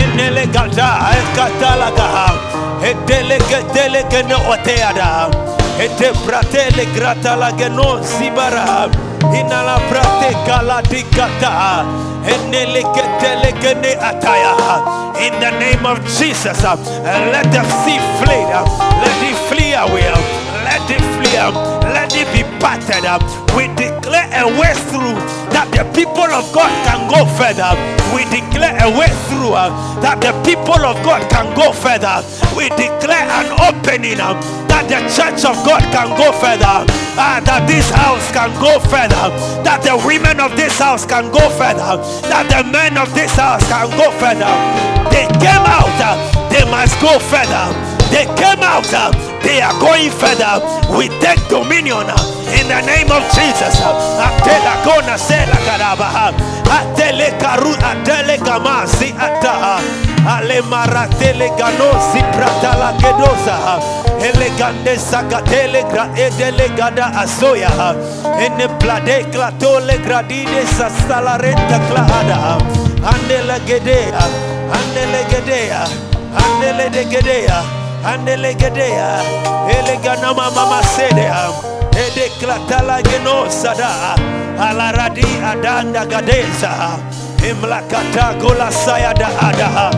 enele 0.00 0.46
oteada 4.52 5.30
ete 5.84 6.12
pratele 6.26 6.84
inala 9.38 9.76
prate 9.88 10.30
ataya. 13.94 14.52
In 15.20 15.34
the 15.40 15.50
name 15.60 15.86
of 15.86 15.98
Jesus 16.18 16.64
uh, 16.64 16.76
let 17.32 17.44
the 17.52 17.62
sea 17.84 18.00
flee 18.18 18.46
uh, 18.50 18.64
let 19.02 19.22
it 19.22 19.36
flee 19.48 19.74
away 19.74 20.08
uh, 20.08 20.18
let 20.64 20.90
it 20.90 21.02
flee 21.14 21.71
let 21.92 22.12
it 22.16 22.28
be 22.32 22.42
parted 22.58 23.04
uh, 23.04 23.20
we 23.56 23.68
declare 23.76 24.28
a 24.40 24.48
way 24.58 24.72
through 24.88 25.16
that 25.52 25.68
the 25.72 25.84
people 25.92 26.28
of 26.32 26.44
God 26.52 26.72
can 26.88 27.04
go 27.08 27.24
further 27.36 27.72
we 28.16 28.24
declare 28.32 28.76
a 28.80 28.90
way 28.90 29.12
through 29.28 29.52
uh, 29.52 29.68
that 30.00 30.20
the 30.20 30.32
people 30.42 30.80
of 30.80 30.96
God 31.04 31.22
can 31.30 31.52
go 31.54 31.72
further 31.72 32.24
we 32.56 32.68
declare 32.74 33.28
an 33.28 33.52
opening 33.60 34.20
uh, 34.20 34.32
that 34.72 34.88
the 34.88 35.00
church 35.12 35.44
of 35.44 35.56
God 35.68 35.84
can 35.92 36.08
go 36.16 36.32
further, 36.32 36.88
uh, 37.20 37.38
that 37.44 37.68
this 37.68 37.92
house 37.92 38.24
can 38.32 38.48
go 38.56 38.80
further, 38.88 39.28
that 39.60 39.84
the 39.84 40.00
women 40.06 40.40
of 40.40 40.56
this 40.56 40.78
house 40.78 41.04
can 41.04 41.28
go 41.28 41.44
further, 41.60 42.00
that 42.32 42.48
the 42.48 42.64
men 42.72 42.96
of 42.96 43.12
this 43.12 43.36
house 43.36 43.62
can 43.68 43.92
go 44.00 44.08
further. 44.16 44.48
They 45.12 45.28
came 45.44 45.66
out, 45.68 45.92
uh, 46.00 46.16
they 46.48 46.64
must 46.72 46.96
go 47.04 47.20
further. 47.20 47.91
They 48.12 48.26
came 48.36 48.60
out, 48.62 48.86
uh, 48.92 49.10
they 49.42 49.60
are 49.62 49.72
going 49.80 50.10
further. 50.12 50.60
We 50.96 51.08
take 51.24 51.40
dominion 51.48 52.06
uh, 52.12 52.54
in 52.60 52.68
the 52.68 52.80
name 52.84 53.10
of 53.10 53.24
Jesus. 53.32 53.80
uh, 53.80 54.26
Atela 54.28 54.74
kona 54.84 55.16
sela 55.16 55.56
karabaha. 55.66 56.28
Uh, 56.30 56.76
atele 56.76 57.32
karu 57.40 57.72
atele 57.80 58.36
gamasi 58.38 59.12
ataha. 59.16 59.80
Uh, 59.80 60.36
ale 60.36 60.60
maratele 60.68 61.48
ganosi 61.56 62.20
pratala 62.36 62.92
gedosa. 63.00 63.56
Uh, 63.56 63.98
Elegande 64.22 64.94
sakatele 64.98 65.82
gra 65.90 66.04
edele 66.14 66.68
gada 66.76 67.06
asoya. 67.22 67.70
Ene 68.38 68.68
plade 68.78 69.24
klatole 69.32 69.96
gradide 70.04 70.62
sastala 70.76 71.38
renta 71.40 71.78
klaada. 71.88 72.58
Andele 73.02 73.58
gedea. 73.66 74.22
Andele 74.70 75.24
gedea. 75.30 75.86
Andele 76.36 76.90
de 76.92 77.04
gedea. 77.04 77.81
Andele 78.04 78.54
gedea. 78.54 79.20
Elegana 79.78 80.34
mama 80.34 80.82
sedea. 80.82 81.48
Ede 81.92 82.28
klatala 82.40 83.02
genosada. 83.02 84.14
Alaradi 84.58 85.24
adanda 85.50 86.04
gadeza. 86.04 86.98
Imlakata 87.48 88.34
gola 88.40 88.70
sayada 88.72 89.28
adaha. 89.48 89.90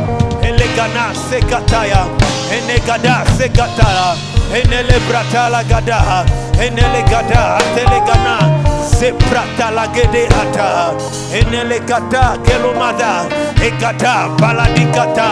Elegana 0.42 1.14
sekataya. 1.30 2.06
Enegada 2.52 3.24
sekataya. 3.38 4.16
Enele 4.54 4.98
bratala 5.08 5.62
gadaha. 5.64 6.24
Enele 6.60 7.02
gada 7.10 7.56
atelegana. 7.58 8.73
Seprata 8.84 9.70
la 9.70 9.86
gede 9.88 10.26
ata. 10.28 10.92
Enele 11.32 11.80
kata 11.86 12.36
kelomada. 12.44 13.26
Ekata 13.62 14.28
baladikata. 14.38 15.28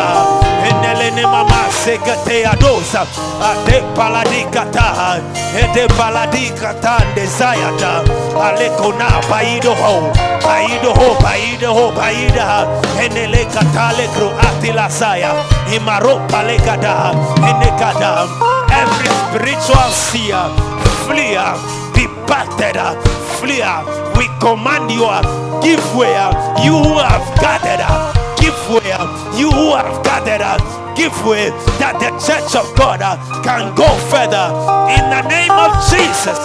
Enele 0.64 1.10
ne 1.14 1.22
mama 1.22 1.68
segate 1.70 2.44
adosa. 2.46 3.06
Ate 3.40 3.82
baladikata. 3.96 5.20
Ede 5.54 5.86
baladikata 5.98 6.96
desayata. 7.14 8.02
Alekona 8.40 9.20
baido 9.30 9.74
ho. 9.74 10.12
Baido 10.42 10.92
ho, 10.94 11.16
baido 11.22 11.74
ho, 11.74 11.92
baida. 11.92 12.66
Enele 12.98 13.44
katale 13.52 14.08
kro 14.14 14.32
atila 14.40 14.90
saya. 14.90 15.32
Imaro 15.72 16.18
palekada. 16.28 17.12
Enekada. 17.36 18.26
Every 18.72 19.08
spiritual 19.08 19.90
seer, 19.92 20.48
fleer, 21.04 21.54
be 22.02 22.08
parted, 22.26 22.76
uh, 22.76 22.98
flee. 23.38 23.62
We 24.18 24.26
command 24.40 24.90
you, 24.90 25.04
uh, 25.04 25.22
give 25.62 25.82
way, 25.94 26.14
uh, 26.16 26.32
you 26.62 26.72
who 26.72 26.98
have 26.98 27.22
gathered, 27.38 27.82
uh, 27.82 28.12
give 28.36 28.56
way, 28.70 28.90
you 29.38 29.50
who 29.50 29.74
have 29.74 30.02
gathered, 30.02 30.42
give 30.96 31.14
way, 31.24 31.50
that 31.78 31.98
the 32.02 32.10
church 32.18 32.56
of 32.56 32.66
God 32.76 33.00
can 33.44 33.74
go 33.74 33.86
further 34.10 34.50
in 34.90 35.04
the 35.10 35.22
name 35.28 35.52
of 35.52 35.70
Jesus. 35.90 36.38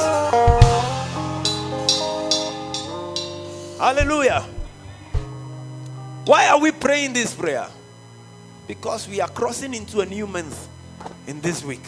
Hallelujah. 3.79 4.45
Why 6.25 6.49
are 6.49 6.59
we 6.59 6.71
praying 6.71 7.13
this 7.13 7.33
prayer? 7.33 7.67
Because 8.67 9.07
we 9.07 9.21
are 9.21 9.29
crossing 9.29 9.73
into 9.73 10.01
a 10.01 10.05
new 10.05 10.27
month 10.27 10.67
in 11.25 11.39
this 11.41 11.63
week. 11.63 11.83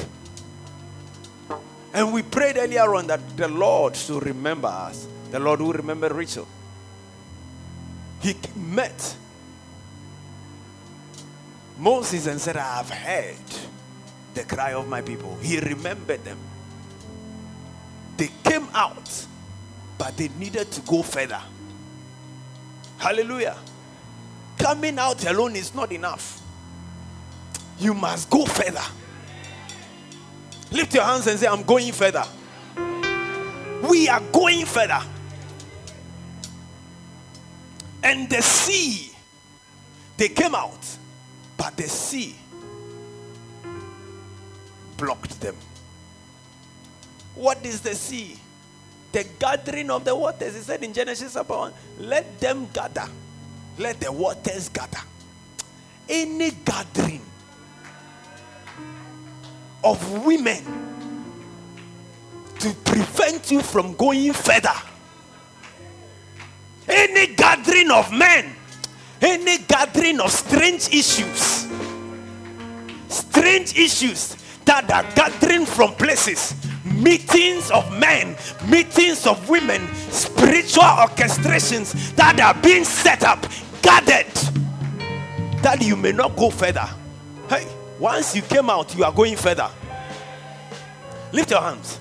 And 1.93 2.13
we 2.13 2.22
prayed 2.22 2.58
earlier 2.58 2.96
on 2.96 3.08
that 3.08 3.38
the 3.38 3.48
Lord 3.48 3.96
should 3.96 4.24
remember 4.24 4.67
us. 4.67 5.08
The 5.31 5.39
Lord 5.39 5.62
will 5.62 5.74
remember 5.74 6.10
Rachel. 6.10 6.48
He 8.22 8.36
met 8.55 9.15
Moses 11.77 12.27
and 12.27 12.39
said, 12.39 12.58
I 12.58 12.77
have 12.77 12.89
heard 12.89 13.36
the 14.34 14.43
cry 14.43 14.74
of 14.74 14.88
my 14.88 15.01
people. 15.01 15.38
He 15.41 15.60
remembered 15.60 16.24
them. 16.24 16.38
They 18.17 18.29
came 18.43 18.67
out, 18.74 19.25
but 19.98 20.17
they 20.17 20.27
needed 20.38 20.69
to 20.72 20.81
go 20.81 21.01
further. 21.01 21.41
Hallelujah. 22.98 23.58
Coming 24.58 25.00
out 25.00 25.25
alone 25.25 25.55
is 25.55 25.74
not 25.74 25.91
enough. 25.91 26.41
You 27.79 27.93
must 27.93 28.29
go 28.29 28.46
further. 28.46 28.84
Lift 30.72 30.94
your 30.94 31.04
hands 31.04 31.28
and 31.28 31.40
say, 31.40 31.48
I'm 31.48 31.64
going 31.64 31.92
further. 31.92 32.24
We 33.90 34.08
are 34.08 34.22
going 34.32 34.66
further. 34.66 35.02
And 38.04 38.30
the 38.30 38.42
sea, 38.42 39.12
they 40.18 40.30
came 40.30 40.56
out, 40.56 40.86
but 41.58 41.76
the 41.76 41.90
sea 41.90 42.36
blocked 44.98 45.40
them. 45.42 45.56
What 47.36 47.66
is 47.66 47.82
the 47.82 47.96
sea? 47.96 48.38
The 49.12 49.26
gathering 49.40 49.90
of 49.90 50.06
the 50.06 50.16
waters. 50.16 50.56
He 50.56 50.62
said 50.62 50.84
in 50.84 50.94
Genesis 50.94 51.34
chapter 51.34 51.54
1, 51.54 51.74
let 52.00 52.40
them 52.40 52.68
gather, 52.74 53.08
let 53.78 54.00
the 54.00 54.12
waters 54.12 54.70
gather. 54.70 55.00
Any 56.08 56.52
gathering 56.52 57.22
of 59.83 60.25
women 60.25 60.63
to 62.59 62.74
prevent 62.86 63.50
you 63.51 63.62
from 63.62 63.93
going 63.93 64.33
further. 64.33 64.74
Any 66.88 67.33
gathering 67.36 67.91
of 67.91 68.12
men, 68.12 68.55
any 69.21 69.59
gathering 69.59 70.19
of 70.19 70.31
strange 70.31 70.88
issues, 70.89 71.67
strange 73.07 73.77
issues 73.77 74.36
that 74.65 74.91
are 74.91 75.03
gathering 75.15 75.65
from 75.65 75.93
places, 75.95 76.53
meetings 76.83 77.71
of 77.71 77.91
men, 77.98 78.36
meetings 78.67 79.25
of 79.25 79.50
women, 79.50 79.88
spiritual 80.12 80.83
orchestrations 80.83 82.15
that 82.15 82.39
are 82.39 82.53
being 82.62 82.83
set 82.83 83.24
up, 83.24 83.45
gathered, 83.81 84.27
that 85.62 85.81
you 85.81 85.95
may 85.95 86.12
not 86.12 86.36
go 86.36 86.50
further. 86.50 86.88
Hey, 87.48 87.67
once 88.00 88.36
you 88.36 88.41
came 88.41 88.70
out, 88.70 88.96
you 88.96 89.03
are 89.03 89.12
going 89.12 89.36
further. 89.36 89.70
Lift 91.34 91.51
your 91.51 91.62
hands. 91.62 92.00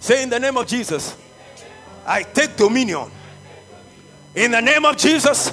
Say, 0.00 0.22
In 0.22 0.30
the 0.30 0.40
name 0.40 0.56
of 0.56 0.66
Jesus, 0.66 1.16
I 2.06 2.22
take 2.22 2.56
dominion. 2.56 3.10
In 4.34 4.50
the 4.50 4.60
name 4.60 4.84
of 4.84 4.96
Jesus, 4.96 5.52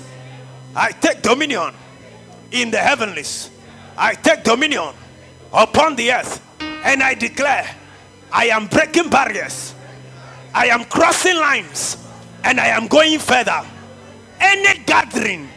I 0.76 0.92
take 0.92 1.22
dominion 1.22 1.74
in 2.52 2.72
the 2.72 2.78
heavenlies. 2.78 3.50
I 3.98 4.14
take 4.14 4.44
dominion 4.44 4.94
upon 5.52 5.96
the 5.96 6.12
earth. 6.14 6.42
And 6.62 7.04
I 7.04 7.14
declare, 7.14 7.76
I 8.32 8.48
am 8.48 8.68
breaking 8.68 9.10
barriers. 9.10 9.76
I 10.54 10.68
am 10.68 10.86
crossing 10.86 11.38
lines. 11.38 11.98
And 12.44 12.60
I 12.60 12.68
am 12.68 12.88
going 12.88 13.20
further. 13.20 13.62
Any 14.40 14.84
gathering 14.84 15.50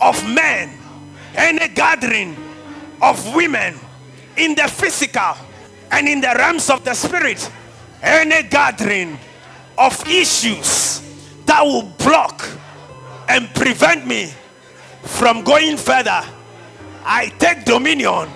of 0.00 0.22
men, 0.34 0.76
any 1.36 1.68
gathering 1.68 2.36
of 3.02 3.34
women 3.34 3.74
in 4.36 4.54
the 4.54 4.68
physical 4.68 5.34
and 5.90 6.08
in 6.08 6.20
the 6.20 6.32
realms 6.36 6.70
of 6.70 6.84
the 6.84 6.94
spirit, 6.94 7.50
any 8.02 8.48
gathering 8.48 9.18
of 9.76 10.06
issues 10.08 11.02
that 11.46 11.62
will 11.62 11.82
block 11.98 12.48
and 13.28 13.52
prevent 13.54 14.06
me 14.06 14.32
from 15.02 15.42
going 15.42 15.76
further, 15.76 16.22
I 17.04 17.32
take 17.38 17.64
dominion 17.64 18.28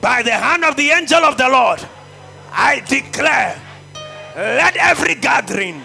by 0.00 0.22
the 0.22 0.32
hand 0.32 0.64
of 0.64 0.76
the 0.76 0.90
angel 0.90 1.24
of 1.24 1.38
the 1.38 1.48
Lord. 1.48 1.80
I 2.52 2.80
declare, 2.80 3.60
let 4.36 4.76
every 4.76 5.14
gathering 5.14 5.82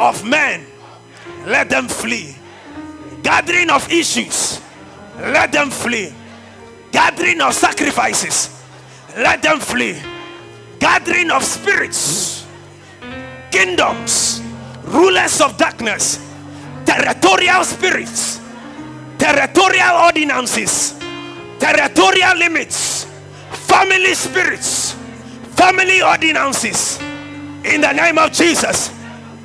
of 0.00 0.24
men 0.24 0.66
let 1.46 1.68
them 1.68 1.88
flee. 1.88 2.36
Gathering 3.22 3.70
of 3.70 3.90
issues, 3.92 4.60
let 5.18 5.52
them 5.52 5.70
flee. 5.70 6.12
Gathering 6.92 7.40
of 7.40 7.54
sacrifices, 7.54 8.62
let 9.16 9.42
them 9.42 9.58
flee. 9.58 9.96
Gathering 10.78 11.30
of 11.30 11.42
spirits, 11.42 12.46
kingdoms, 13.50 14.42
rulers 14.84 15.40
of 15.40 15.56
darkness, 15.56 16.18
territorial 16.84 17.64
spirits, 17.64 18.40
territorial 19.18 20.04
ordinances, 20.04 20.94
territorial 21.58 22.36
limits, 22.36 23.06
family 23.52 24.14
spirits, 24.14 24.92
family 25.56 26.02
ordinances. 26.02 27.00
In 27.64 27.80
the 27.80 27.92
name 27.92 28.18
of 28.18 28.32
Jesus, 28.32 28.92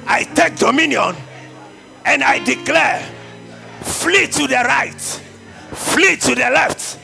I 0.05 0.23
take 0.23 0.57
dominion 0.57 1.15
and 2.03 2.23
I 2.23 2.43
declare 2.43 3.07
flee 3.81 4.27
to 4.27 4.47
the 4.47 4.63
right, 4.65 4.99
flee 5.71 6.15
to 6.17 6.35
the 6.35 6.49
left, 6.49 6.97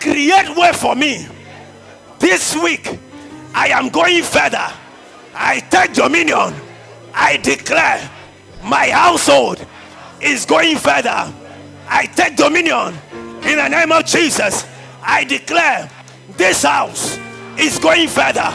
create 0.00 0.56
way 0.56 0.72
for 0.72 0.94
me. 0.94 1.26
This 2.18 2.54
week, 2.56 2.98
I 3.54 3.68
am 3.68 3.88
going 3.88 4.22
further. 4.22 4.66
I 5.34 5.60
take 5.70 5.92
dominion. 5.92 6.54
I 7.14 7.36
declare 7.38 8.10
my 8.62 8.88
household 8.88 9.64
is 10.20 10.44
going 10.44 10.76
further. 10.76 11.32
I 11.88 12.06
take 12.06 12.36
dominion 12.36 12.94
in 13.44 13.56
the 13.56 13.68
name 13.68 13.92
of 13.92 14.04
Jesus. 14.06 14.66
I 15.02 15.24
declare 15.24 15.90
this 16.36 16.62
house 16.62 17.18
is 17.58 17.78
going 17.78 18.08
further. 18.08 18.52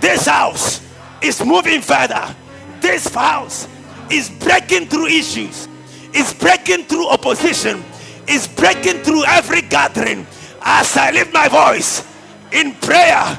This 0.00 0.26
house 0.26 0.80
is 1.22 1.44
moving 1.44 1.82
further. 1.82 2.34
This 2.80 3.12
house 3.12 3.68
is 4.10 4.30
breaking 4.30 4.86
through 4.86 5.06
issues, 5.06 5.68
is 6.14 6.32
breaking 6.32 6.84
through 6.84 7.08
opposition, 7.08 7.84
is 8.26 8.48
breaking 8.48 9.02
through 9.02 9.24
every 9.26 9.62
gathering. 9.62 10.26
As 10.62 10.96
I 10.96 11.10
lift 11.10 11.32
my 11.32 11.48
voice 11.48 12.04
in 12.52 12.74
prayer, 12.74 13.38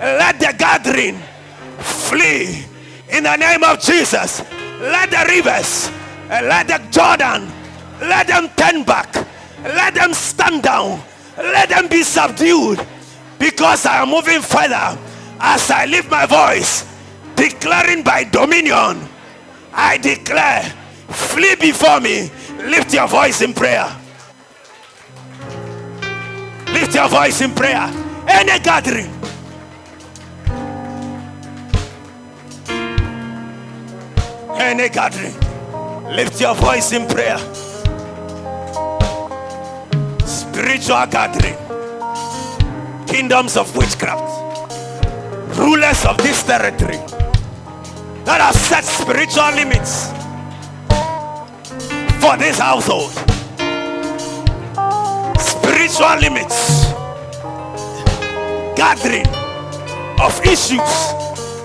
let 0.00 0.38
the 0.40 0.54
gathering 0.58 1.18
flee 1.78 2.64
in 3.10 3.24
the 3.24 3.36
name 3.36 3.62
of 3.62 3.80
Jesus. 3.80 4.42
Let 4.80 5.10
the 5.10 5.24
rivers, 5.28 5.90
let 6.28 6.66
the 6.66 6.80
Jordan, 6.90 7.50
let 8.00 8.26
them 8.26 8.48
turn 8.56 8.84
back, 8.84 9.14
let 9.62 9.94
them 9.94 10.12
stand 10.12 10.62
down, 10.62 11.00
let 11.36 11.68
them 11.68 11.88
be 11.88 12.02
subdued 12.02 12.84
because 13.38 13.86
I 13.86 14.02
am 14.02 14.10
moving 14.10 14.40
further 14.40 14.98
as 15.40 15.70
I 15.70 15.86
lift 15.86 16.10
my 16.10 16.26
voice, 16.26 16.86
declaring 17.36 18.02
by 18.02 18.24
dominion. 18.24 19.08
I 19.72 19.98
declare, 19.98 20.62
flee 21.08 21.56
before 21.56 22.00
me. 22.00 22.30
Lift 22.58 22.92
your 22.94 23.08
voice 23.08 23.42
in 23.42 23.52
prayer. 23.54 23.88
Lift 26.72 26.94
your 26.94 27.08
voice 27.08 27.40
in 27.40 27.52
prayer. 27.52 27.90
Any 28.26 28.58
gathering. 28.58 29.10
Any 34.58 34.88
gathering. 34.88 35.34
Lift 36.16 36.40
your 36.40 36.54
voice 36.54 36.92
in 36.92 37.06
prayer. 37.08 37.38
Spiritual 40.26 41.06
gathering. 41.06 41.56
Kingdoms 43.06 43.56
of 43.56 43.74
witchcraft. 43.76 44.22
Rulers 45.58 46.04
of 46.06 46.16
this 46.18 46.42
territory 46.42 46.98
that 48.24 48.40
have 48.40 48.54
set 48.54 48.84
spiritual 48.84 49.52
limits 49.52 50.10
for 52.20 52.36
this 52.38 52.58
household. 52.58 53.31
Spiritual 55.72 56.20
limits, 56.20 56.84
gathering 58.76 59.24
of 60.20 60.38
issues, 60.44 60.92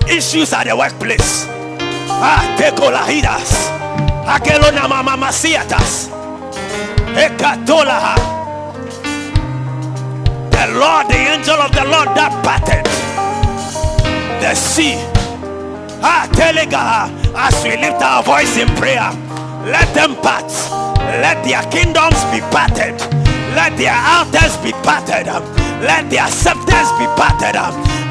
issues 0.08 0.50
at 0.54 0.64
the 0.64 0.74
workplace. 0.74 1.44
Ah, 2.08 2.40
tekolahidas, 2.56 3.68
akelona 4.24 4.88
mamamasiatas, 4.88 6.08
ekatolaha. 7.20 8.16
The 10.52 10.72
Lord, 10.72 11.08
the 11.08 11.20
angel 11.36 11.60
of 11.60 11.72
the 11.72 11.84
Lord 11.84 12.08
that 12.16 12.32
parted 12.42 12.86
the 14.40 14.54
sea 14.54 14.96
Ah, 16.00 16.26
Telega, 16.32 17.12
as 17.36 17.62
we 17.62 17.76
lift 17.76 18.00
our 18.00 18.22
voice 18.22 18.56
in 18.56 18.68
prayer, 18.76 19.10
let 19.66 19.92
them 19.92 20.16
part, 20.22 20.48
Let 21.20 21.44
their 21.44 21.62
kingdoms 21.70 22.24
be 22.32 22.40
parted. 22.48 23.27
Let 23.58 23.74
their 23.76 23.90
altars 23.90 24.54
be 24.62 24.70
parted. 24.86 25.26
Let 25.82 26.06
their 26.10 26.30
scepters 26.30 26.88
be 26.94 27.06
parted. 27.18 27.58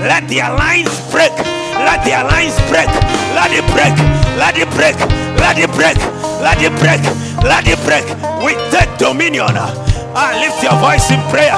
Let 0.03 0.27
their 0.27 0.51
lines 0.51 0.91
break. 1.09 1.31
Let 1.87 2.03
their 2.03 2.19
lines 2.27 2.59
break. 2.67 2.91
Let 3.31 3.55
it 3.55 3.63
break. 3.71 3.95
Let 4.35 4.57
it 4.59 4.67
break. 4.75 4.99
Let 5.39 5.55
it 5.57 5.71
break. 5.71 5.95
Let 6.43 6.59
it 6.59 6.75
break. 6.83 6.99
Let 7.47 7.63
it 7.63 7.79
break. 7.87 8.03
We 8.43 8.59
take 8.75 8.91
dominion. 8.99 9.55
Ah, 9.55 10.35
lift 10.35 10.59
your 10.61 10.75
voice 10.83 11.09
in 11.15 11.21
prayer. 11.31 11.55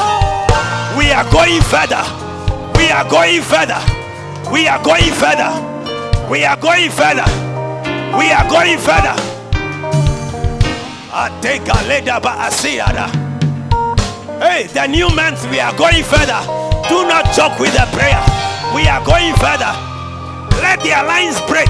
We 0.95 1.10
are 1.10 1.25
going 1.34 1.62
further. 1.65 2.06
We 2.78 2.91
are 2.93 3.10
going 3.10 3.41
further. 3.41 3.82
We 4.54 4.67
are 4.67 4.78
going 4.84 5.12
further. 5.17 5.49
We 6.30 6.45
are 6.45 6.58
going 6.62 6.91
further. 6.91 7.25
We 8.13 8.30
are 8.32 8.47
going 8.49 8.78
further. 8.78 9.17
Ateka 11.10 11.88
leda 11.89 12.19
ba 12.21 12.45
asiada. 12.45 13.29
Hey, 14.39 14.67
the 14.67 14.88
new 14.88 15.10
month 15.10 15.43
we 15.52 15.60
are 15.60 15.75
going 15.75 16.02
further. 16.04 16.39
Do 16.88 17.04
not 17.04 17.28
joke 17.36 17.60
with 17.60 17.73
the 17.75 17.84
prayer. 17.91 18.23
We 18.73 18.88
are 18.88 19.04
going 19.04 19.36
further. 19.36 19.75
Let 20.63 20.80
the 20.80 20.95
alliance 20.95 21.41
break. 21.43 21.67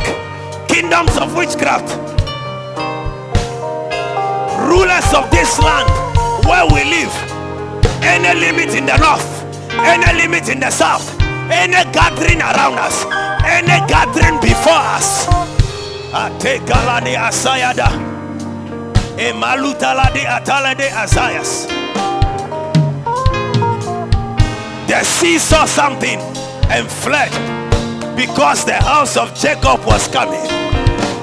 Kingdoms 0.70 1.18
of 1.18 1.36
witchcraft. 1.36 1.90
Rulers 4.70 5.10
of 5.18 5.32
this 5.32 5.58
land 5.58 5.90
where 6.46 6.66
we 6.70 6.86
live. 6.86 7.14
Any 8.06 8.40
limit 8.40 8.76
in 8.76 8.86
the 8.86 8.98
north, 8.98 9.28
any 9.74 10.14
limit 10.22 10.48
in 10.50 10.60
the 10.60 10.70
south, 10.70 11.20
any 11.50 11.82
gathering 11.92 12.40
around 12.40 12.78
us, 12.78 13.04
any 13.50 13.82
gathering 13.90 14.40
before 14.42 14.78
us. 14.94 15.26
Atekalani 16.14 17.18
asayada. 17.18 17.90
Emalutalade 19.18 20.24
atalade 20.26 20.88
asayas. 20.94 21.68
The 24.90 25.04
sea 25.04 25.38
saw 25.38 25.66
something 25.66 26.20
and 26.72 26.90
fled 26.90 27.30
because 28.18 28.66
the 28.66 28.74
house 28.74 29.18
of 29.18 29.36
Jacob 29.36 29.86
was 29.86 30.08
coming. 30.08 30.42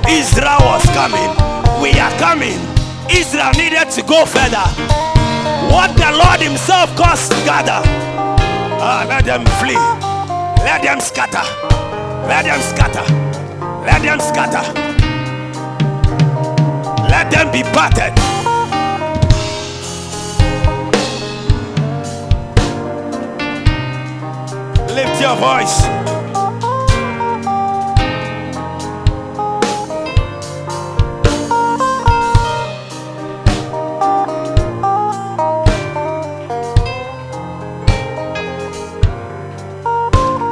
Israel 0.09 0.63
was 0.63 0.85
coming. 0.95 1.31
We 1.83 1.91
are 1.99 2.17
coming. 2.17 2.61
Israel 3.11 3.51
needed 3.59 3.91
to 3.91 4.03
go 4.03 4.25
further. 4.25 4.63
What 5.75 5.97
the 5.97 6.13
Lord 6.15 6.41
Himself 6.41 6.95
caused 6.95 7.33
gather. 7.45 7.83
Ah, 8.79 9.05
let 9.09 9.25
them 9.25 9.45
flee. 9.59 9.75
Let 10.63 10.85
them 10.85 11.01
scatter. 11.01 11.43
Let 12.29 12.45
them 12.45 12.61
scatter. 12.61 13.03
Let 13.83 14.01
them 14.03 14.21
scatter. 14.21 14.63
Let 17.11 17.33
them 17.33 17.51
be 17.51 17.65
parted. 17.75 18.36
Lift 25.17 25.29
your 25.29 25.37
voice. 25.41 25.81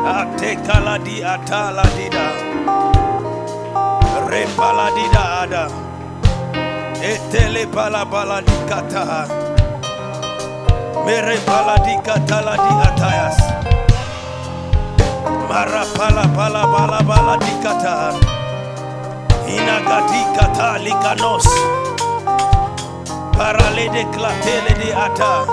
Atekala 0.09 0.97
di 1.05 1.21
atala 1.21 1.85
dida. 1.93 2.27
Repala 4.33 4.89
dida 4.97 5.25
ada. 5.45 5.65
Etele. 7.05 7.69
Mere 11.05 11.37
pala 11.45 11.77
di 11.85 12.01
katala 12.01 12.57
di 12.57 12.73
atayas. 12.81 13.54
Mara 15.55 15.87
pala 15.95 16.27
pala 16.35 16.67
pala 16.67 16.99
pala 17.07 17.35
di 17.39 17.55
kata. 17.63 18.11
Inagadi 19.47 20.23
kata 20.35 20.83
likanos. 20.83 21.47
Parale 23.39 23.87
de 23.95 24.03
klatele 24.11 24.75
di 24.83 24.91
ata. 24.91 25.47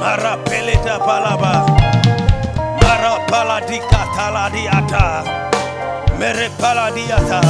Mara 0.00 0.40
pele 0.48 0.80
da 0.80 0.96
palaba. 0.96 1.68
Mara 2.80 3.20
pala 3.28 3.60
di 3.68 3.76
katala 3.92 4.48
di 4.48 4.64
ata. 4.64 5.04
Mere 6.16 6.48
pala 6.56 6.88
di 6.88 7.04
ata. 7.12 7.42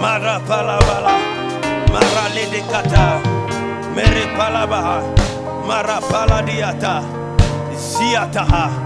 Mara 0.00 0.40
pala 0.48 0.80
pala. 0.88 1.14
Mara 1.92 2.24
le 2.32 2.48
de 2.48 2.64
kata. 2.72 3.20
Mere 3.92 4.24
pala 4.40 4.64
baha. 4.64 4.98
Mara 5.68 6.00
pala 6.00 6.40
di 6.40 6.64
ata. 6.64 7.04
Ziataha. 7.76 8.85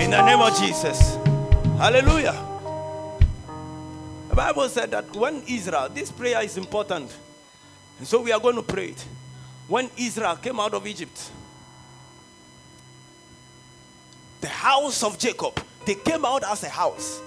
In 0.00 0.10
the 0.10 0.24
name 0.24 0.40
of 0.40 0.58
Jesus. 0.58 1.16
Hallelujah. 1.76 2.34
The 4.30 4.34
Bible 4.34 4.66
said 4.70 4.90
that 4.92 5.14
when 5.14 5.42
Israel, 5.46 5.90
this 5.92 6.10
prayer 6.10 6.42
is 6.42 6.56
important. 6.56 7.14
And 7.98 8.08
so 8.08 8.22
we 8.22 8.32
are 8.32 8.40
going 8.40 8.56
to 8.56 8.62
pray 8.62 8.86
it. 8.86 9.04
When 9.68 9.90
Israel 9.98 10.36
came 10.36 10.58
out 10.58 10.72
of 10.72 10.86
Egypt, 10.86 11.30
the 14.40 14.48
house 14.48 15.02
of 15.02 15.18
Jacob, 15.18 15.62
they 15.84 15.96
came 15.96 16.24
out 16.24 16.44
as 16.44 16.64
a 16.64 16.70
house. 16.70 17.20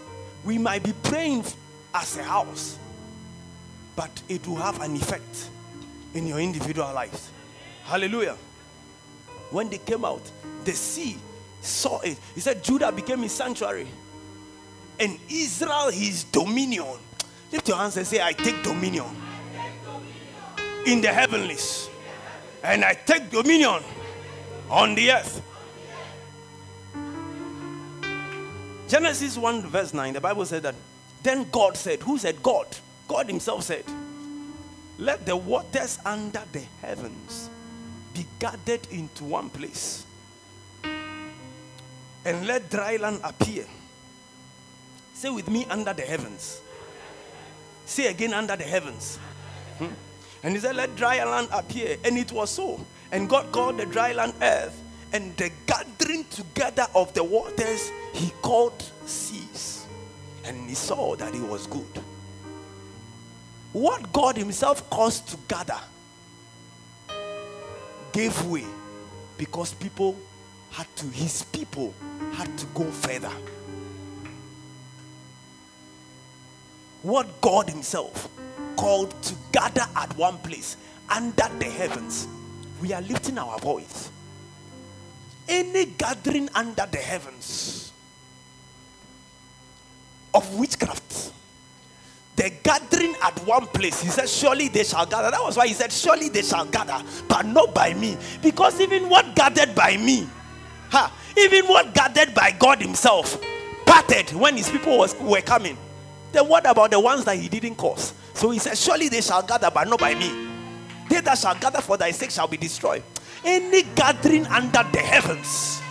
We 0.43 0.57
might 0.57 0.81
be 0.81 0.93
praying 1.03 1.45
as 1.93 2.17
a 2.17 2.23
house, 2.23 2.79
but 3.95 4.09
it 4.27 4.47
will 4.47 4.55
have 4.55 4.81
an 4.81 4.95
effect 4.95 5.49
in 6.15 6.25
your 6.25 6.39
individual 6.39 6.91
lives. 6.91 7.29
Hallelujah. 7.83 8.35
When 9.51 9.69
they 9.69 9.77
came 9.77 10.03
out, 10.03 10.23
the 10.63 10.73
sea 10.73 11.19
saw 11.63 11.99
it. 12.01 12.17
He 12.35 12.41
said, 12.41 12.63
Judah 12.63 12.91
became 12.91 13.21
his 13.21 13.31
sanctuary, 13.31 13.87
and 14.99 15.19
Israel 15.29 15.89
his 15.89 16.23
dominion. 16.25 16.97
Lift 17.51 17.67
your 17.67 17.77
hands 17.77 17.97
and 17.97 18.05
say, 18.05 18.21
I 18.21 18.33
take 18.33 18.63
dominion 18.63 19.05
in 20.85 21.01
the 21.01 21.09
heavenlies, 21.09 21.89
and 22.63 22.83
I 22.83 22.93
take 22.93 23.29
dominion 23.29 23.81
on 24.69 24.95
the 24.95 25.11
earth. 25.11 25.41
Genesis 28.87 29.37
1, 29.37 29.63
verse 29.63 29.93
9, 29.93 30.13
the 30.13 30.21
Bible 30.21 30.45
said 30.45 30.63
that 30.63 30.75
then 31.23 31.47
God 31.51 31.77
said, 31.77 32.01
Who 32.01 32.17
said 32.17 32.43
God? 32.43 32.67
God 33.07 33.27
Himself 33.27 33.63
said, 33.63 33.85
Let 34.99 35.25
the 35.25 35.35
waters 35.35 35.97
under 36.05 36.43
the 36.51 36.63
heavens 36.81 37.49
be 38.13 38.25
gathered 38.39 38.85
into 38.91 39.23
one 39.23 39.49
place, 39.49 40.05
and 42.25 42.47
let 42.47 42.69
dry 42.69 42.97
land 42.97 43.19
appear. 43.23 43.65
Say 45.13 45.29
with 45.29 45.49
me, 45.49 45.65
under 45.69 45.93
the 45.93 46.01
heavens. 46.01 46.61
Say 47.85 48.07
again, 48.07 48.33
under 48.33 48.55
the 48.55 48.63
heavens. 48.63 49.17
Hmm? 49.77 49.87
And 50.43 50.53
he 50.53 50.59
said, 50.59 50.75
Let 50.75 50.95
dry 50.95 51.23
land 51.23 51.49
appear. 51.51 51.97
And 52.03 52.17
it 52.17 52.31
was 52.31 52.49
so. 52.49 52.85
And 53.11 53.29
God 53.29 53.51
called 53.51 53.77
the 53.77 53.85
dry 53.85 54.13
land 54.13 54.33
earth. 54.41 54.79
And 55.11 55.35
the 55.37 55.51
gathering 55.67 56.25
together 56.25 56.87
of 56.95 57.13
the 57.13 57.23
waters 57.23 57.91
he 58.13 58.31
called 58.41 58.81
seas. 59.05 59.85
And 60.43 60.69
he 60.69 60.75
saw 60.75 61.15
that 61.15 61.33
it 61.35 61.41
was 61.41 61.67
good. 61.67 62.01
What 63.73 64.11
God 64.11 64.37
himself 64.37 64.87
caused 64.89 65.27
to 65.29 65.37
gather 65.47 65.79
gave 68.11 68.45
way 68.45 68.65
because 69.37 69.73
people 69.73 70.17
had 70.71 70.87
to, 70.97 71.05
his 71.07 71.43
people 71.43 71.93
had 72.33 72.57
to 72.57 72.65
go 72.67 72.83
further. 72.91 73.31
What 77.01 77.41
God 77.41 77.69
himself 77.69 78.29
called 78.75 79.21
to 79.23 79.35
gather 79.51 79.85
at 79.95 80.15
one 80.17 80.37
place 80.39 80.77
under 81.09 81.47
the 81.59 81.65
heavens, 81.65 82.27
we 82.81 82.93
are 82.93 83.01
lifting 83.01 83.37
our 83.37 83.59
voice. 83.59 84.09
Any 85.47 85.85
gathering 85.85 86.49
under 86.55 86.87
the 86.89 86.97
heavens 86.97 87.91
of 90.33 90.55
witchcraft, 90.55 91.31
the 92.35 92.51
gathering 92.63 93.15
at 93.21 93.37
one 93.45 93.67
place, 93.67 94.01
he 94.01 94.07
said, 94.07 94.27
Surely 94.27 94.69
they 94.69 94.83
shall 94.83 95.05
gather. 95.05 95.29
That 95.29 95.43
was 95.43 95.55
why 95.57 95.67
he 95.67 95.73
said, 95.73 95.91
Surely 95.91 96.29
they 96.29 96.41
shall 96.41 96.65
gather, 96.65 97.03
but 97.27 97.45
not 97.45 97.75
by 97.75 97.93
me. 97.93 98.17
Because 98.41 98.79
even 98.81 99.09
what 99.09 99.35
gathered 99.35 99.75
by 99.75 99.97
me, 99.97 100.27
ha, 100.93 101.11
even 101.37 101.65
what 101.65 101.93
gathered 101.93 102.33
by 102.33 102.51
God 102.51 102.81
Himself, 102.81 103.41
parted 103.85 104.31
when 104.31 104.55
His 104.55 104.69
people 104.69 104.97
was, 104.97 105.15
were 105.19 105.41
coming. 105.41 105.77
Then 106.31 106.47
what 106.47 106.69
about 106.69 106.91
the 106.91 106.99
ones 106.99 107.25
that 107.25 107.37
He 107.37 107.49
didn't 107.49 107.75
cause? 107.75 108.13
So 108.33 108.49
he 108.51 108.59
said, 108.59 108.77
Surely 108.77 109.09
they 109.09 109.21
shall 109.21 109.43
gather, 109.43 109.69
but 109.71 109.87
not 109.87 109.99
by 109.99 110.15
me. 110.15 110.49
They 111.09 111.21
that 111.21 111.37
shall 111.37 111.55
gather 111.55 111.81
for 111.81 111.97
thy 111.97 112.11
sake 112.11 112.31
shall 112.31 112.47
be 112.47 112.57
destroyed. 112.57 113.03
Any 113.43 113.83
gathering 113.83 114.45
under 114.47 114.83
the 114.91 114.99
heavens, 114.99 115.81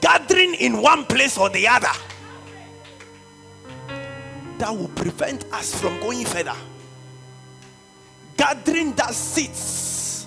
gathering 0.00 0.54
in 0.54 0.80
one 0.80 1.04
place 1.04 1.36
or 1.36 1.50
the 1.50 1.68
other, 1.68 1.92
that 4.58 4.70
will 4.70 4.88
prevent 4.88 5.44
us 5.52 5.78
from 5.78 6.00
going 6.00 6.24
further. 6.24 6.56
gathering 8.36 8.92
that 8.94 9.14
sits 9.14 10.26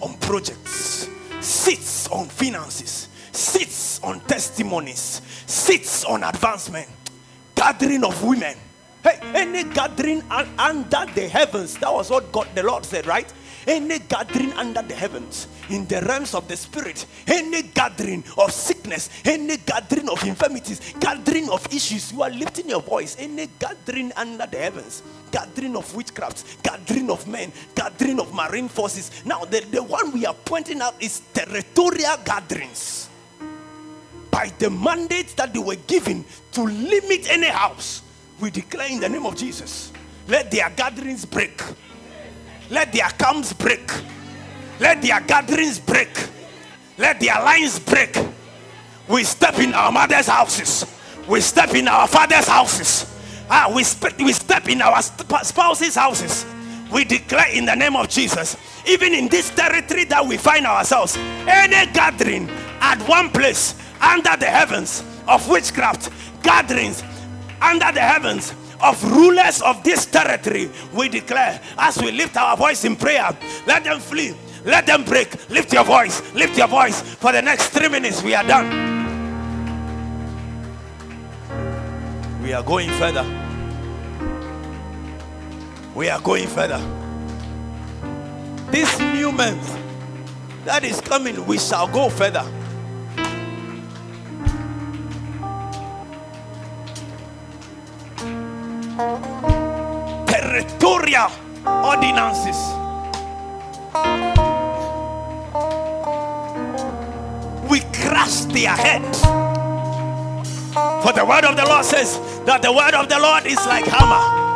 on 0.00 0.16
projects, 0.18 1.08
sits 1.46 2.08
on 2.08 2.26
finances, 2.26 3.08
sits 3.32 4.00
on 4.02 4.20
testimonies, 4.20 5.22
sits 5.46 6.04
on 6.04 6.24
advancement, 6.24 6.88
gathering 7.54 8.04
of 8.04 8.22
women. 8.22 8.56
Hey, 9.02 9.20
any 9.22 9.62
gathering 9.62 10.22
under 10.30 11.06
the 11.14 11.28
heavens, 11.28 11.76
that 11.78 11.92
was 11.92 12.10
what 12.10 12.32
God 12.32 12.48
the 12.54 12.62
Lord 12.64 12.84
said, 12.84 13.06
right? 13.06 13.32
any 13.66 13.98
gathering 13.98 14.52
under 14.52 14.82
the 14.82 14.94
heavens 14.94 15.48
in 15.70 15.86
the 15.86 16.00
realms 16.02 16.34
of 16.34 16.46
the 16.48 16.56
spirit, 16.56 17.06
any 17.26 17.62
gathering 17.62 18.22
of 18.38 18.52
sickness, 18.52 19.10
any 19.24 19.56
gathering 19.58 20.08
of 20.08 20.22
infirmities, 20.24 20.94
gathering 21.00 21.48
of 21.50 21.66
issues, 21.74 22.12
you 22.12 22.22
are 22.22 22.30
lifting 22.30 22.68
your 22.68 22.82
voice, 22.82 23.16
any 23.18 23.48
gathering 23.58 24.12
under 24.16 24.46
the 24.46 24.56
heavens, 24.56 25.02
gathering 25.30 25.76
of 25.76 25.92
witchcrafts, 25.94 26.62
gathering 26.62 27.10
of 27.10 27.26
men, 27.26 27.52
gathering 27.74 28.20
of 28.20 28.32
marine 28.34 28.68
forces. 28.68 29.10
Now, 29.24 29.44
the, 29.44 29.60
the 29.70 29.82
one 29.82 30.12
we 30.12 30.26
are 30.26 30.36
pointing 30.44 30.80
out 30.80 31.00
is 31.00 31.20
territorial 31.32 32.16
gatherings. 32.24 33.08
By 34.30 34.52
the 34.58 34.70
mandate 34.70 35.34
that 35.36 35.52
they 35.52 35.58
were 35.58 35.76
given 35.86 36.24
to 36.52 36.62
limit 36.62 37.30
any 37.30 37.48
house, 37.48 38.02
we 38.40 38.50
declare 38.50 38.90
in 38.90 39.00
the 39.00 39.08
name 39.08 39.24
of 39.24 39.36
Jesus, 39.36 39.92
let 40.28 40.50
their 40.50 40.68
gatherings 40.70 41.24
break 41.24 41.62
let 42.70 42.92
their 42.92 43.08
camps 43.10 43.52
break. 43.52 43.90
Let 44.80 45.02
their 45.02 45.20
gatherings 45.20 45.78
break. 45.78 46.10
Let 46.98 47.20
their 47.20 47.34
lines 47.34 47.78
break. 47.78 48.16
We 49.08 49.24
step 49.24 49.58
in 49.58 49.72
our 49.72 49.92
mother's 49.92 50.26
houses. 50.26 50.84
We 51.28 51.40
step 51.40 51.74
in 51.74 51.88
our 51.88 52.08
father's 52.08 52.48
houses. 52.48 53.15
Ah, 53.48 53.70
we, 53.74 53.84
spe- 53.84 54.18
we 54.18 54.32
step 54.32 54.68
in 54.68 54.82
our 54.82 55.00
spouse's 55.02 55.94
houses. 55.94 56.44
We 56.92 57.04
declare 57.04 57.48
in 57.52 57.64
the 57.64 57.74
name 57.74 57.96
of 57.96 58.08
Jesus, 58.08 58.56
even 58.86 59.12
in 59.12 59.28
this 59.28 59.50
territory 59.50 60.04
that 60.04 60.24
we 60.24 60.36
find 60.36 60.66
ourselves, 60.66 61.16
any 61.16 61.90
gathering 61.92 62.48
at 62.80 63.00
one 63.08 63.30
place 63.30 63.74
under 64.00 64.36
the 64.36 64.46
heavens 64.46 65.02
of 65.26 65.48
witchcraft, 65.48 66.10
gatherings 66.42 67.02
under 67.60 67.90
the 67.92 68.00
heavens 68.00 68.54
of 68.82 69.02
rulers 69.12 69.62
of 69.62 69.82
this 69.82 70.06
territory, 70.06 70.70
we 70.92 71.08
declare 71.08 71.60
as 71.78 71.98
we 71.98 72.12
lift 72.12 72.36
our 72.36 72.56
voice 72.56 72.84
in 72.84 72.94
prayer, 72.94 73.36
let 73.66 73.82
them 73.84 73.98
flee, 73.98 74.34
let 74.64 74.86
them 74.86 75.04
break. 75.04 75.48
Lift 75.48 75.72
your 75.72 75.84
voice, 75.84 76.34
lift 76.34 76.58
your 76.58 76.68
voice. 76.68 77.00
For 77.00 77.32
the 77.32 77.40
next 77.40 77.68
three 77.68 77.88
minutes, 77.88 78.22
we 78.22 78.34
are 78.34 78.44
done. 78.44 78.95
We 82.46 82.52
are 82.52 82.62
going 82.62 82.90
further. 82.90 83.24
We 85.96 86.08
are 86.08 86.20
going 86.20 86.46
further. 86.46 86.78
This 88.70 89.00
new 89.00 89.32
month 89.32 89.76
that 90.64 90.84
is 90.84 91.00
coming, 91.00 91.44
we 91.44 91.58
shall 91.58 91.88
go 91.88 92.08
further. 92.08 92.48
territorial 100.28 101.32
ordinances. 101.66 102.56
We 107.68 107.80
crush 107.92 108.44
their 108.54 108.70
heads. 108.70 109.20
For 111.02 111.12
the 111.12 111.24
word 111.24 111.44
of 111.44 111.56
the 111.56 111.64
Lord 111.64 111.84
says 111.84 112.35
that 112.46 112.62
the 112.62 112.72
word 112.72 112.94
of 112.94 113.08
the 113.08 113.18
Lord 113.18 113.44
is 113.44 113.58
like 113.66 113.84
hammer 113.84 114.46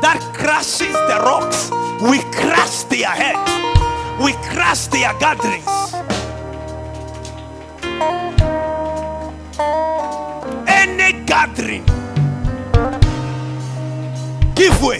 that 0.00 0.20
crushes 0.34 0.92
the 0.92 1.18
rocks. 1.24 1.70
We 2.00 2.18
crush 2.30 2.84
their 2.84 3.08
heads. 3.08 3.50
We 4.22 4.32
crush 4.52 4.86
their 4.88 5.12
gatherings. 5.18 5.66
Any 10.68 11.24
gathering 11.24 11.84
give 14.54 14.82
way. 14.82 14.98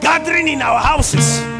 Gathering 0.00 0.48
in 0.48 0.62
our 0.62 0.78
houses. 0.78 1.55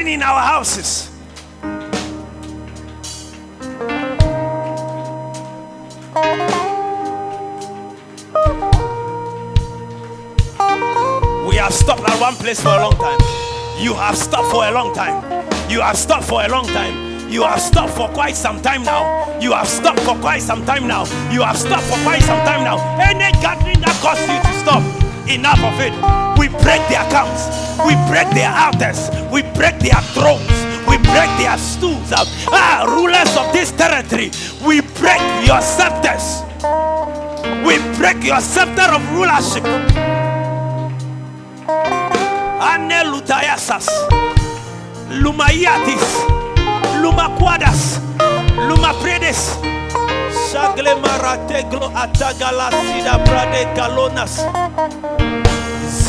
In 0.00 0.22
our 0.22 0.40
houses. 0.40 1.10
We 11.46 11.56
have 11.56 11.72
stopped 11.72 12.00
at 12.00 12.18
one 12.18 12.34
place 12.36 12.60
for 12.60 12.70
a 12.70 12.80
long 12.80 12.96
time. 12.96 13.20
You 13.78 13.94
have 13.94 14.16
stopped 14.16 14.50
for 14.50 14.64
a 14.64 14.72
long 14.72 14.94
time. 14.94 15.22
You 15.70 15.80
have 15.80 15.96
stopped 15.96 16.24
for 16.24 16.42
a 16.42 16.48
long 16.48 16.66
time. 16.66 17.30
You 17.30 17.42
have 17.42 17.60
stopped 17.60 17.92
for 17.92 18.08
quite 18.08 18.34
some 18.34 18.60
time 18.62 18.82
now. 18.82 19.38
You 19.38 19.52
have 19.52 19.68
stopped 19.68 20.00
for 20.00 20.16
quite 20.16 20.42
some 20.42 20.64
time 20.64 20.88
now. 20.88 21.04
You 21.30 21.42
have 21.42 21.58
stopped 21.58 21.84
for 21.84 21.98
quite 22.02 22.22
some 22.22 22.38
time 22.46 22.64
now. 22.64 22.78
Any 22.98 23.30
gathering 23.40 23.80
that 23.82 23.96
caused 24.00 24.22
you 24.22 24.40
to 24.40 24.58
stop, 24.58 24.99
enough 25.34 25.62
of 25.62 25.78
it. 25.80 25.94
We 26.38 26.48
break 26.48 26.82
their 26.88 27.04
camps. 27.10 27.48
We 27.86 27.94
break 28.08 28.28
their 28.34 28.50
altars. 28.50 29.10
We 29.30 29.42
break 29.54 29.78
their 29.78 30.00
thrones. 30.12 30.50
We 30.88 30.98
break 30.98 31.30
their 31.38 31.56
stools. 31.58 32.12
Ah, 32.48 32.84
rulers 32.88 33.36
of 33.36 33.52
this 33.52 33.72
territory. 33.72 34.30
We 34.66 34.80
break 35.00 35.22
your 35.46 35.60
scepters. 35.62 36.42
We 37.64 37.78
break 37.96 38.24
your 38.24 38.40
scepter 38.40 38.90
of 38.92 39.02
rulership. 39.12 39.64
Ane 42.60 43.00
lutayasas. 43.06 43.88
Lumayatis. 45.22 46.40
Luma 47.00 47.34
Quadas, 47.38 47.98
Luma 48.68 48.92
Predes, 49.00 49.56
Shagle 50.52 50.94
Marateglo 51.00 51.88
Atagala 51.94 52.68
Sida 52.70 53.16
Brade 53.24 53.74
Galonas, 53.74 54.44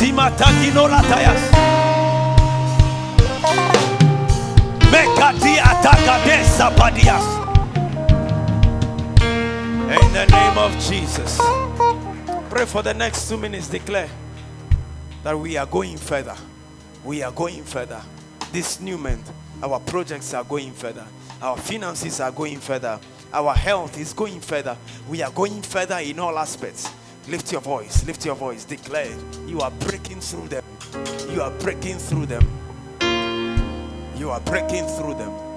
Zimataginola 0.02 1.00
Tayas, 1.02 1.42
Mekati 4.90 5.54
Atagade 5.62 6.42
Sabadias. 6.42 7.22
In 9.94 10.12
the 10.12 10.26
name 10.26 10.58
of 10.58 10.76
Jesus, 10.80 11.38
pray 12.50 12.66
for 12.66 12.82
the 12.82 12.92
next 12.92 13.28
two 13.28 13.36
minutes. 13.36 13.68
Declare 13.68 14.10
that 15.22 15.38
we 15.38 15.56
are 15.56 15.66
going 15.66 15.96
further. 15.96 16.34
We 17.04 17.22
are 17.22 17.30
going 17.30 17.62
further. 17.62 18.02
This 18.50 18.80
new 18.80 18.98
month 18.98 19.30
our 19.62 19.78
projects 19.78 20.34
are 20.34 20.42
going 20.42 20.72
further. 20.72 21.06
Our 21.40 21.56
finances 21.56 22.18
are 22.18 22.32
going 22.32 22.58
further. 22.58 22.98
Our 23.32 23.54
health 23.54 23.96
is 23.96 24.12
going 24.12 24.40
further. 24.40 24.76
We 25.08 25.22
are 25.22 25.30
going 25.30 25.62
further 25.62 25.98
in 25.98 26.18
all 26.18 26.36
aspects. 26.40 26.90
Lift 27.28 27.52
your 27.52 27.60
voice. 27.60 28.04
Lift 28.04 28.26
your 28.26 28.34
voice. 28.34 28.64
Declare 28.64 29.16
you 29.46 29.60
are 29.60 29.70
breaking 29.70 30.20
through 30.20 30.48
them. 30.48 30.64
You 31.30 31.40
are 31.40 31.52
breaking 31.52 31.98
through 31.98 32.26
them. 32.26 32.42
You 34.16 34.30
are 34.30 34.40
breaking 34.40 34.86
through 34.86 35.14
them. 35.14 35.51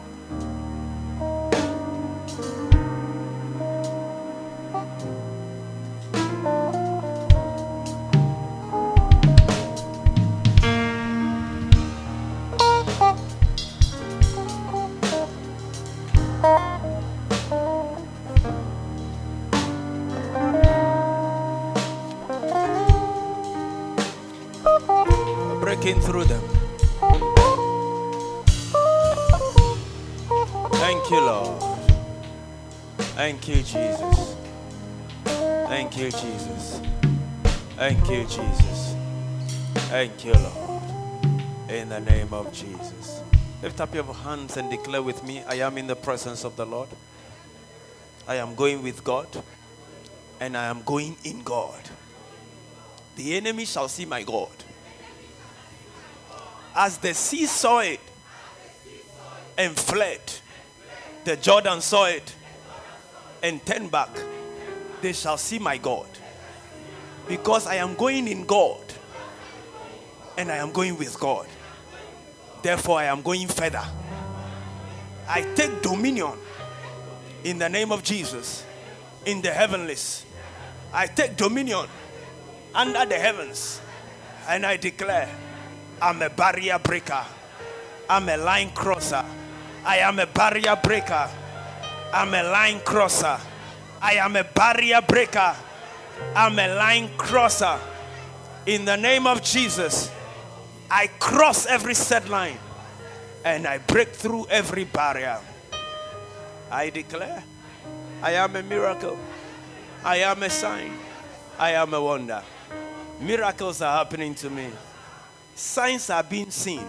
Thank 37.75 38.09
you, 38.09 38.23
Jesus. 38.23 38.95
Thank 39.89 40.23
you, 40.23 40.31
Lord. 40.31 40.81
In 41.67 41.89
the 41.89 41.99
name 41.99 42.33
of 42.33 42.53
Jesus. 42.53 43.21
Lift 43.61 43.81
up 43.81 43.93
your 43.93 44.13
hands 44.13 44.55
and 44.55 44.69
declare 44.69 45.01
with 45.01 45.21
me 45.25 45.43
I 45.43 45.55
am 45.55 45.77
in 45.77 45.85
the 45.85 45.95
presence 45.95 46.45
of 46.45 46.55
the 46.55 46.65
Lord. 46.65 46.87
I 48.29 48.35
am 48.35 48.55
going 48.55 48.81
with 48.81 49.03
God. 49.03 49.27
And 50.39 50.55
I 50.55 50.67
am 50.67 50.83
going 50.83 51.17
in 51.25 51.41
God. 51.41 51.81
The 53.17 53.35
enemy 53.35 53.65
shall 53.65 53.89
see 53.89 54.05
my 54.05 54.23
God. 54.23 54.55
As 56.73 56.97
the 56.97 57.13
sea 57.13 57.45
saw 57.45 57.79
it 57.79 57.99
and 59.57 59.75
fled, 59.75 60.21
the 61.25 61.35
Jordan 61.35 61.81
saw 61.81 62.05
it 62.05 62.35
and 63.43 63.65
turned 63.65 63.91
back, 63.91 64.17
they 65.01 65.11
shall 65.11 65.37
see 65.37 65.59
my 65.59 65.77
God. 65.77 66.07
Because 67.27 67.67
I 67.67 67.75
am 67.75 67.95
going 67.95 68.27
in 68.27 68.45
God 68.45 68.81
and 70.37 70.51
I 70.51 70.57
am 70.57 70.71
going 70.71 70.97
with 70.97 71.19
God. 71.19 71.47
Therefore, 72.61 72.99
I 72.99 73.05
am 73.05 73.21
going 73.21 73.47
further. 73.47 73.83
I 75.27 75.41
take 75.55 75.81
dominion 75.81 76.33
in 77.43 77.57
the 77.57 77.69
name 77.69 77.91
of 77.91 78.03
Jesus 78.03 78.63
in 79.25 79.41
the 79.41 79.51
heavenlies. 79.51 80.25
I 80.93 81.07
take 81.07 81.35
dominion 81.35 81.87
under 82.73 83.05
the 83.05 83.15
heavens 83.15 83.81
and 84.47 84.65
I 84.65 84.77
declare 84.77 85.29
I'm 86.01 86.21
a 86.21 86.29
barrier 86.29 86.79
breaker. 86.79 87.23
I'm 88.09 88.29
a 88.29 88.37
line 88.37 88.71
crosser. 88.71 89.25
I 89.83 89.97
am 89.97 90.19
a 90.19 90.27
barrier 90.27 90.77
breaker. 90.81 91.29
I'm 92.13 92.33
a 92.33 92.43
line 92.43 92.79
crosser. 92.81 93.39
I 94.01 94.13
am 94.13 94.35
a 94.35 94.43
barrier 94.43 95.01
breaker. 95.01 95.55
I'm 96.35 96.57
a 96.59 96.75
line 96.75 97.09
crosser. 97.17 97.79
In 98.65 98.85
the 98.85 98.95
name 98.95 99.27
of 99.27 99.41
Jesus, 99.43 100.11
I 100.89 101.07
cross 101.19 101.65
every 101.65 101.93
set 101.93 102.29
line 102.29 102.57
and 103.43 103.67
I 103.67 103.77
break 103.77 104.09
through 104.09 104.47
every 104.49 104.85
barrier. 104.85 105.39
I 106.71 106.89
declare 106.89 107.43
I 108.21 108.33
am 108.33 108.55
a 108.55 108.63
miracle. 108.63 109.17
I 110.03 110.17
am 110.17 110.41
a 110.43 110.49
sign. 110.49 110.93
I 111.57 111.71
am 111.71 111.93
a 111.93 112.01
wonder. 112.01 112.43
Miracles 113.19 113.81
are 113.81 113.97
happening 113.97 114.35
to 114.35 114.49
me. 114.49 114.69
Signs 115.53 116.09
are 116.09 116.23
being 116.23 116.51
seen. 116.51 116.85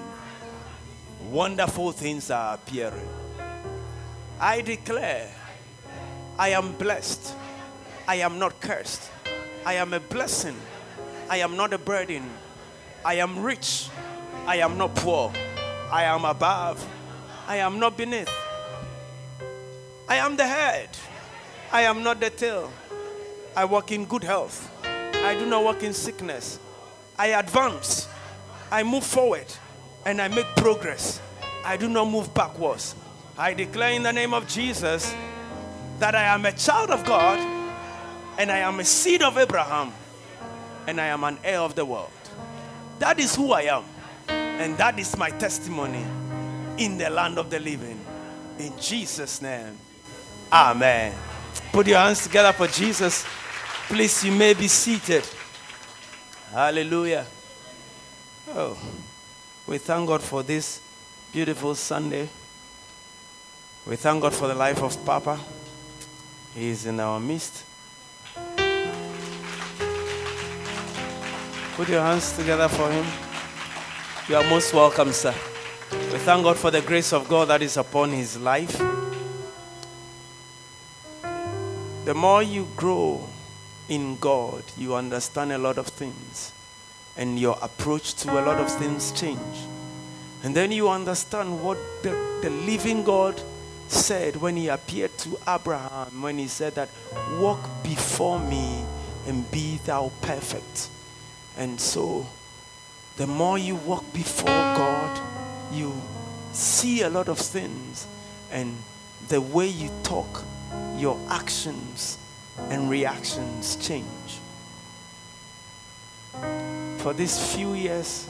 Wonderful 1.31 1.93
things 1.93 2.31
are 2.31 2.55
appearing. 2.55 3.09
I 4.41 4.61
declare 4.61 5.31
I 6.39 6.51
am 6.51 6.73
blessed. 6.73 7.35
I 8.09 8.17
am 8.17 8.39
not 8.39 8.61
cursed. 8.61 9.11
I 9.67 9.75
am 9.75 9.93
a 9.95 9.99
blessing. 9.99 10.55
I 11.29 11.39
am 11.39 11.57
not 11.57 11.73
a 11.73 11.79
burden. 11.79 12.23
I 13.05 13.15
am 13.15 13.43
rich. 13.43 13.89
I 14.47 14.59
am 14.59 14.79
not 14.79 14.95
poor. 14.95 15.33
I 15.91 16.05
am 16.05 16.25
above. 16.25 16.87
I 17.49 17.57
am 17.57 17.81
not 17.81 17.97
beneath. 17.97 18.31
I 20.09 20.19
am 20.19 20.37
the 20.37 20.47
head. 20.47 20.91
I 21.73 21.83
am 21.83 22.05
not 22.05 22.21
the 22.21 22.31
tail. 22.31 22.73
I 23.57 23.65
walk 23.65 23.91
in 23.91 24.05
good 24.05 24.23
health. 24.23 24.71
I 24.85 25.35
do 25.37 25.45
not 25.47 25.65
walk 25.65 25.83
in 25.83 25.93
sickness. 25.93 26.61
I 27.19 27.29
advance. 27.39 28.07
I 28.71 28.85
move 28.85 29.03
forward 29.03 29.53
and 30.05 30.23
I 30.23 30.29
make 30.29 30.47
progress. 30.55 31.21
I 31.65 31.77
do 31.77 31.89
not 31.89 32.09
move 32.09 32.33
backwards. 32.33 32.95
I 33.37 33.53
declare 33.53 33.95
in 33.95 34.05
the 34.05 34.13
name 34.13 34.33
of 34.33 34.47
Jesus 34.47 35.13
that 35.99 36.15
I 36.15 36.23
am 36.23 36.47
a 36.47 36.53
child 36.53 36.91
of 36.91 37.05
God 37.05 37.56
and 38.39 38.51
I 38.51 38.59
am 38.59 38.81
a 38.81 38.85
seed 38.85 39.23
of 39.23 39.39
Abraham 39.39 39.93
and 40.87 41.01
I 41.01 41.07
am 41.07 41.25
an 41.25 41.39
heir 41.43 41.61
of 41.61 41.75
the 41.75 41.85
world. 41.85 42.11
That 42.99 43.19
is 43.19 43.35
who 43.35 43.53
I 43.53 43.63
am. 43.63 43.85
And 44.29 44.77
that 44.79 44.99
is 44.99 45.17
my 45.17 45.31
testimony 45.31 46.05
in 46.79 46.99
the 46.99 47.11
land 47.11 47.39
of 47.39 47.51
the 47.51 47.61
living. 47.61 48.01
In 48.59 48.73
Jesus' 48.79 49.43
name. 49.43 49.77
Amen. 50.53 51.15
Put 51.73 51.87
your 51.87 51.99
hands 51.99 52.23
together 52.23 52.53
for 52.53 52.67
Jesus. 52.67 53.25
Please, 53.89 54.25
you 54.25 54.33
may 54.33 54.55
be 54.55 54.69
seated. 54.69 55.25
Hallelujah. 56.51 57.27
Oh, 58.49 58.79
we 59.67 59.79
thank 59.79 60.07
God 60.07 60.23
for 60.23 60.43
this 60.43 60.81
beautiful 61.33 61.75
Sunday. 61.75 62.29
We 63.87 63.97
thank 63.97 64.23
God 64.23 64.33
for 64.33 64.49
the 64.49 64.55
life 64.55 64.83
of 64.83 65.05
Papa. 65.05 65.39
He 66.55 66.69
is 66.69 66.87
in 66.87 66.99
our 66.99 67.21
midst. 67.21 67.65
Put 71.77 71.91
your 71.91 72.01
hands 72.01 72.35
together 72.35 72.69
for 72.69 72.91
him. 72.91 73.05
You 74.31 74.37
are 74.37 74.49
most 74.49 74.73
welcome, 74.73 75.13
sir. 75.13 75.35
We 75.93 76.19
thank 76.21 76.43
God 76.43 76.57
for 76.57 76.71
the 76.71 76.81
grace 76.81 77.13
of 77.13 77.29
God 77.29 77.49
that 77.49 77.61
is 77.61 77.77
upon 77.77 78.13
his 78.13 78.39
life. 78.41 78.81
The 82.07 82.15
more 82.15 82.43
you 82.43 82.67
grow 82.77 83.29
in 83.91 84.17
God, 84.17 84.65
you 84.79 84.95
understand 84.95 85.53
a 85.53 85.59
lot 85.59 85.77
of 85.77 85.89
things, 85.89 86.51
and 87.15 87.39
your 87.39 87.59
approach 87.61 88.15
to 88.23 88.31
a 88.31 88.41
lot 88.41 88.59
of 88.59 88.73
things 88.79 89.13
change. 89.13 89.59
And 90.45 90.57
then 90.57 90.73
you 90.73 90.89
understand 90.89 91.63
what 91.63 91.77
the, 92.03 92.13
the 92.41 92.49
living 92.49 93.05
God 93.05 93.39
said 93.89 94.37
when 94.37 94.57
he 94.57 94.69
appeared 94.69 95.19
to 95.19 95.39
Abraham, 95.47 96.23
when 96.23 96.39
he 96.39 96.49
said 96.49 96.75
that, 96.77 96.89
Walk 97.39 97.61
before 97.83 98.41
me 98.41 98.83
and 99.27 99.51
be 99.51 99.79
thou 99.85 100.11
perfect. 100.23 100.89
And 101.57 101.81
so, 101.81 102.27
the 103.17 103.27
more 103.27 103.57
you 103.57 103.77
walk 103.77 104.13
before 104.13 104.47
God, 104.47 105.21
you 105.73 105.95
see 106.53 107.03
a 107.03 107.11
lot 107.11 107.29
of 107.29 107.39
things, 107.39 108.07
and 108.51 108.77
the 109.29 109.41
way 109.41 109.67
you 109.67 109.91
talk, 110.03 110.45
your 110.97 111.19
actions 111.31 112.19
and 112.69 112.91
reactions 112.91 113.77
change. 113.77 114.07
For 116.99 117.13
these 117.15 117.55
few 117.55 117.75
years 117.75 118.29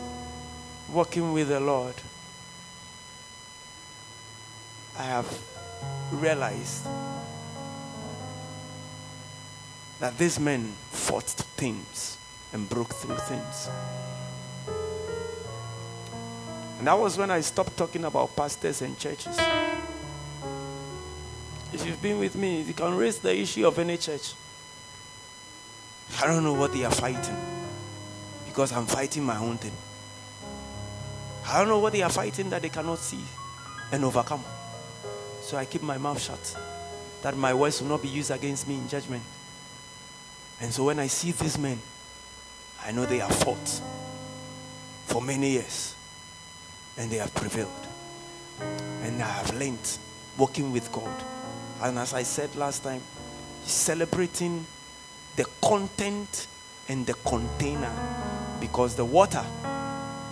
working 0.93 1.33
with 1.33 1.49
the 1.49 1.61
Lord, 1.61 1.95
I 4.99 5.03
have 5.03 5.39
realized 6.13 6.87
that 9.99 10.17
these 10.17 10.39
men 10.39 10.73
fought 10.91 11.25
things 11.25 12.19
and 12.57 12.67
broke 12.71 12.95
through 12.95 13.19
things. 13.19 13.69
And 16.79 16.87
that 16.87 16.99
was 16.99 17.19
when 17.19 17.31
I 17.31 17.43
stopped 17.43 17.77
talking 17.77 18.03
about 18.07 18.35
pastors 18.35 18.81
and 18.81 18.99
churches. 18.99 19.39
If 21.75 21.87
you've 21.87 22.01
been 22.01 22.19
with 22.19 22.35
me, 22.35 22.63
you 22.63 22.73
can 22.73 22.97
raise 22.97 23.19
the 23.19 23.37
issue 23.37 23.67
of 23.67 23.79
any 23.79 23.99
church. 23.99 24.33
I 26.23 26.27
don't 26.27 26.45
know 26.45 26.55
what 26.55 26.73
they 26.73 26.85
are 26.85 26.91
fighting 26.91 27.37
because 28.47 28.73
I'm 28.73 28.87
fighting 28.87 29.23
my 29.25 29.37
own 29.37 29.59
thing. 29.59 29.77
I 31.47 31.59
don't 31.59 31.69
know 31.69 31.79
what 31.79 31.93
they 31.93 32.01
are 32.01 32.11
fighting 32.11 32.49
that 32.51 32.63
they 32.63 32.71
cannot 32.71 32.99
see 33.01 33.25
and 33.93 34.03
overcome. 34.03 34.43
So 35.43 35.59
I 35.59 35.67
keep 35.67 35.83
my 35.83 35.99
mouth 35.99 36.23
shut 36.23 36.57
that 37.21 37.37
my 37.37 37.53
words 37.53 37.83
will 37.83 37.89
not 37.89 38.01
be 38.01 38.09
used 38.09 38.31
against 38.31 38.67
me 38.67 38.77
in 38.77 38.89
judgment. 38.89 39.23
And 40.59 40.73
so 40.73 40.85
when 40.85 40.99
I 40.99 41.09
see 41.09 41.33
these 41.33 41.59
men, 41.59 41.79
I 42.87 42.93
know 42.93 43.05
they 43.05 43.19
have 43.19 43.35
fought 43.35 43.81
for 45.07 45.21
many 45.21 45.51
years 45.51 45.97
and 46.97 47.11
they 47.11 47.17
have 47.17 47.35
prevailed. 47.35 47.69
And 49.03 49.21
I 49.21 49.27
have 49.27 49.53
learned 49.55 49.99
working 50.39 50.71
with 50.71 50.93
God. 50.93 51.25
And 51.83 51.99
as 51.99 52.15
I 52.15 52.23
said 52.23 52.55
last 52.55 52.85
time, 52.85 53.03
celebrating 53.65 54.65
the 55.35 55.47
content 55.61 56.47
and 56.89 57.05
the 57.05 57.15
container. 57.15 57.93
Because 58.61 58.95
the 58.95 59.05
water 59.05 59.45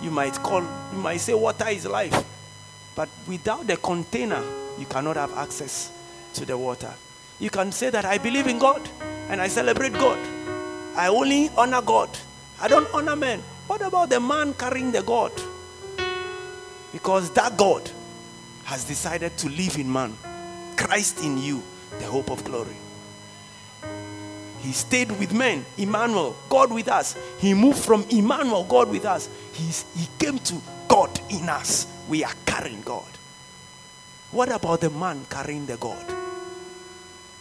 you 0.01 0.13
might 0.13 0.35
call 0.35 0.63
you 0.93 0.99
might 0.99 1.17
say 1.17 1.35
water 1.35 1.69
is 1.69 1.87
life. 1.87 2.25
But 2.95 3.09
without 3.27 3.67
the 3.67 3.79
container 3.79 4.43
you 4.79 4.87
cannot 4.87 5.17
have 5.17 5.37
access 5.37 5.91
to 6.35 6.45
the 6.45 6.57
water. 6.57 6.95
You 7.41 7.51
can 7.51 7.73
say 7.73 7.91
that 7.91 8.05
i 8.05 8.17
believe 8.17 8.47
in 8.47 8.61
god 8.61 8.89
and 9.29 9.41
i 9.41 9.49
celebrate 9.49 9.93
god. 9.95 10.19
I 10.97 11.09
only 11.09 11.51
honor 11.57 11.83
god 11.83 12.17
i 12.61 12.69
don't 12.69 12.93
honor 12.95 13.17
men 13.17 13.41
what 13.67 13.83
about 13.83 14.11
the 14.11 14.21
man 14.21 14.53
carrying 14.55 14.93
the 14.93 15.03
god 15.03 15.33
because 16.93 17.31
that 17.31 17.57
god 17.57 17.91
has 18.65 18.85
decided 18.85 19.37
to 19.37 19.49
live 19.49 19.77
in 19.79 19.91
man 19.93 20.17
christ 20.77 21.23
in 21.25 21.39
you 21.39 21.63
the 21.99 22.05
hope 22.05 22.31
of 22.31 22.45
glory 22.45 22.77
he 24.65 24.73
stayed 24.73 25.11
with 25.19 25.35
men, 25.35 25.67
Emmanuel, 25.77 26.35
God 26.49 26.73
with 26.73 26.89
us. 26.89 27.17
He 27.39 27.53
moved 27.53 27.85
from 27.85 28.03
Emmanuel, 28.09 28.65
God 28.65 28.89
with 28.89 29.05
us. 29.05 29.29
He's, 29.53 29.85
he 29.95 30.09
came 30.19 30.39
to 30.39 30.55
God 30.89 31.21
in 31.29 31.51
us. 31.51 31.87
We 32.09 32.25
are 32.25 32.33
carrying 32.47 32.81
God. 32.81 33.07
What 34.31 34.51
about 34.51 34.81
the 34.81 34.89
man 34.89 35.27
carrying 35.29 35.67
the 35.67 35.77
God? 35.77 36.07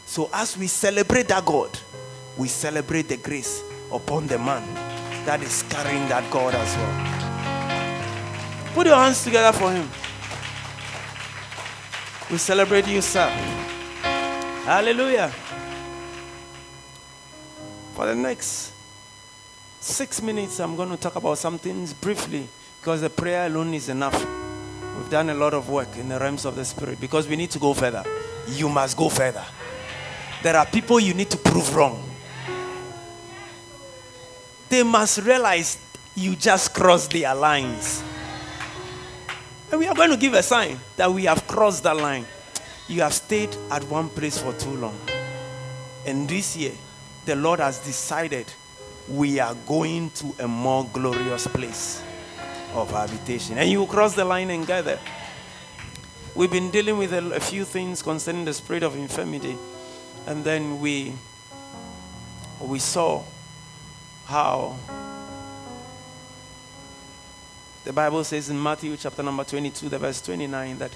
So, 0.05 0.29
as 0.33 0.57
we 0.57 0.67
celebrate 0.67 1.29
that 1.29 1.45
God, 1.45 1.69
we 2.35 2.49
celebrate 2.49 3.07
the 3.07 3.15
grace 3.15 3.63
upon 3.89 4.27
the 4.27 4.37
man 4.37 4.92
that 5.25 5.41
is 5.41 5.63
carrying 5.63 6.07
that 6.09 6.29
God 6.31 6.53
as 6.55 6.75
well. 6.77 8.73
Put 8.73 8.87
your 8.87 8.95
hands 8.95 9.23
together 9.23 9.57
for 9.57 9.71
him. 9.71 9.87
We 12.31 12.37
celebrate 12.37 12.87
you, 12.87 13.01
sir. 13.01 13.27
Hallelujah. 14.65 15.31
For 17.93 18.07
the 18.07 18.15
next 18.15 18.73
six 19.79 20.21
minutes, 20.21 20.59
I'm 20.59 20.75
going 20.75 20.89
to 20.89 20.97
talk 20.97 21.15
about 21.15 21.37
some 21.37 21.59
things 21.59 21.93
briefly 21.93 22.47
because 22.79 23.01
the 23.01 23.09
prayer 23.09 23.45
alone 23.45 23.73
is 23.73 23.89
enough. 23.89 24.19
We've 24.97 25.09
done 25.09 25.29
a 25.29 25.33
lot 25.33 25.53
of 25.53 25.69
work 25.69 25.95
in 25.97 26.09
the 26.09 26.19
realms 26.19 26.45
of 26.45 26.55
the 26.55 26.65
spirit 26.65 26.99
because 26.99 27.27
we 27.27 27.35
need 27.35 27.51
to 27.51 27.59
go 27.59 27.73
further. 27.73 28.03
You 28.47 28.69
must 28.69 28.97
go 28.97 29.09
further. 29.09 29.43
There 30.41 30.55
are 30.55 30.65
people 30.65 30.99
you 30.99 31.13
need 31.13 31.29
to 31.29 31.37
prove 31.37 31.75
wrong. 31.75 32.12
They 34.73 34.81
must 34.81 35.19
realize 35.19 35.77
you 36.15 36.35
just 36.35 36.73
crossed 36.73 37.11
their 37.11 37.35
lines. 37.35 38.03
And 39.69 39.79
we 39.79 39.85
are 39.85 39.93
going 39.93 40.09
to 40.09 40.17
give 40.17 40.33
a 40.33 40.41
sign 40.41 40.79
that 40.95 41.13
we 41.13 41.25
have 41.25 41.45
crossed 41.45 41.83
the 41.83 41.93
line. 41.93 42.25
You 42.87 43.01
have 43.01 43.13
stayed 43.13 43.55
at 43.69 43.83
one 43.83 44.09
place 44.09 44.39
for 44.39 44.51
too 44.53 44.71
long. 44.71 44.99
And 46.07 46.27
this 46.27 46.57
year, 46.57 46.71
the 47.25 47.35
Lord 47.35 47.59
has 47.59 47.85
decided 47.85 48.51
we 49.07 49.39
are 49.39 49.53
going 49.67 50.09
to 50.09 50.33
a 50.39 50.47
more 50.47 50.89
glorious 50.91 51.45
place 51.45 52.01
of 52.73 52.89
habitation. 52.89 53.59
And 53.59 53.69
you 53.69 53.85
cross 53.85 54.15
the 54.15 54.25
line 54.25 54.49
and 54.49 54.65
get 54.65 54.85
there. 54.85 54.99
We've 56.33 56.51
been 56.51 56.71
dealing 56.71 56.97
with 56.97 57.13
a, 57.13 57.35
a 57.35 57.39
few 57.39 57.63
things 57.63 58.01
concerning 58.01 58.45
the 58.45 58.55
spirit 58.55 58.81
of 58.81 58.95
infirmity. 58.95 59.55
And 60.25 60.43
then 60.43 60.81
we 60.81 61.13
we 62.59 62.79
saw 62.79 63.23
how 64.25 64.77
the 67.83 67.91
Bible 67.93 68.23
says 68.23 68.49
in 68.49 68.61
Matthew 68.61 68.95
chapter 68.95 69.21
number 69.21 69.43
22, 69.43 69.89
the 69.89 69.99
verse 69.99 70.21
29, 70.21 70.77
that 70.77 70.95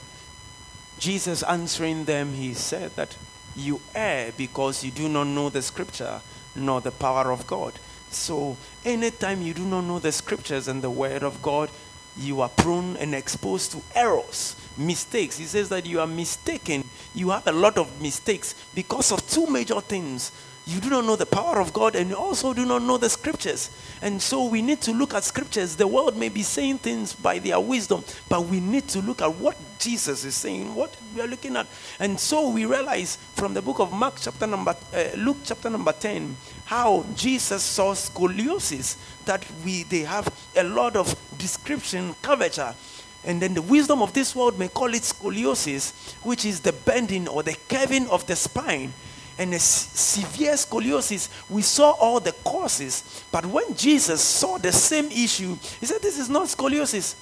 Jesus 1.00 1.44
answering 1.44 2.06
them, 2.06 2.34
he 2.34 2.54
said 2.54 2.96
that 2.96 3.16
you 3.56 3.82
err 3.94 4.32
because 4.38 4.84
you 4.84 4.92
do 4.92 5.10
not 5.10 5.26
know 5.26 5.50
the 5.50 5.62
scripture 5.62 6.22
nor 6.56 6.80
the 6.80 6.92
power 6.92 7.32
of 7.32 7.46
God. 7.46 7.74
So, 8.10 8.56
anytime 8.86 9.42
you 9.42 9.54
do 9.54 9.66
not 9.66 9.82
know 9.82 10.00
the 10.00 10.14
scriptures 10.14 10.70
and 10.70 10.82
the 10.82 10.90
word 10.90 11.24
of 11.24 11.42
God, 11.42 11.70
you 12.16 12.42
are 12.42 12.50
prone 12.50 12.96
and 12.98 13.14
exposed 13.14 13.74
to 13.74 13.82
errors, 13.94 14.56
mistakes. 14.78 15.38
He 15.38 15.46
says 15.46 15.70
that 15.70 15.86
you 15.86 16.00
are 16.00 16.08
mistaken. 16.08 16.86
You 17.14 17.32
have 17.32 17.46
a 17.48 17.52
lot 17.52 17.78
of 17.78 18.02
mistakes 18.02 18.56
because 18.74 19.12
of 19.12 19.28
two 19.30 19.46
major 19.48 19.82
things 19.82 20.32
you 20.68 20.82
do 20.82 20.90
not 20.90 21.06
know 21.06 21.16
the 21.16 21.26
power 21.26 21.62
of 21.62 21.72
God 21.72 21.96
and 21.96 22.10
you 22.10 22.18
also 22.18 22.54
do 22.54 22.66
not 22.66 22.82
know 22.82 22.98
the 22.98 23.10
scriptures. 23.10 23.72
And 24.02 24.22
so 24.22 24.46
we 24.46 24.62
need 24.62 24.82
to 24.82 24.92
look 24.92 25.14
at 25.14 25.24
scriptures. 25.24 25.78
The 25.78 25.88
world 25.88 26.18
may 26.18 26.28
be 26.28 26.44
saying 26.44 26.80
things 26.80 27.14
by 27.14 27.40
their 27.40 27.58
wisdom, 27.58 28.04
but 28.28 28.46
we 28.46 28.60
need 28.60 28.86
to 28.90 29.00
look 29.00 29.22
at 29.22 29.34
what 29.36 29.56
Jesus 29.80 30.26
is 30.26 30.36
saying, 30.36 30.76
what 30.76 30.94
we 31.16 31.22
are 31.22 31.28
looking 31.28 31.56
at. 31.56 31.68
And 32.02 32.20
so 32.20 32.50
we 32.50 32.66
realize 32.66 33.18
from 33.36 33.54
the 33.54 33.62
book 33.62 33.80
of 33.80 33.94
Mark, 33.94 34.16
chapter 34.20 34.46
number, 34.46 34.76
uh, 34.94 35.04
Luke, 35.16 35.38
chapter 35.46 35.70
number 35.70 35.94
10, 35.94 36.36
how 36.66 37.06
Jesus 37.16 37.64
saw 37.64 37.94
scoliosis, 37.94 38.98
that 39.24 39.46
we 39.64 39.84
they 39.84 40.02
have 40.02 40.28
a 40.58 40.64
lot 40.64 40.98
of 40.98 41.16
description, 41.38 42.14
curvature. 42.22 42.76
And 43.24 43.42
then 43.42 43.54
the 43.54 43.62
wisdom 43.62 44.02
of 44.02 44.12
this 44.12 44.36
world 44.36 44.60
may 44.60 44.68
call 44.68 44.94
it 44.94 45.04
scoliosis, 45.04 46.14
which 46.26 46.44
is 46.44 46.60
the 46.60 46.74
bending 46.74 47.30
or 47.30 47.42
the 47.42 47.56
curving 47.70 48.10
of 48.10 48.28
the 48.28 48.36
spine 48.36 48.92
and 49.38 49.54
a 49.54 49.60
severe 49.60 50.54
scoliosis, 50.54 51.30
we 51.50 51.62
saw 51.62 51.92
all 51.92 52.20
the 52.20 52.32
causes. 52.44 53.24
But 53.32 53.46
when 53.46 53.76
Jesus 53.76 54.22
saw 54.22 54.58
the 54.58 54.72
same 54.72 55.06
issue, 55.12 55.56
he 55.80 55.86
said, 55.86 56.02
This 56.02 56.18
is 56.18 56.30
not 56.30 56.48
scoliosis. 56.48 57.16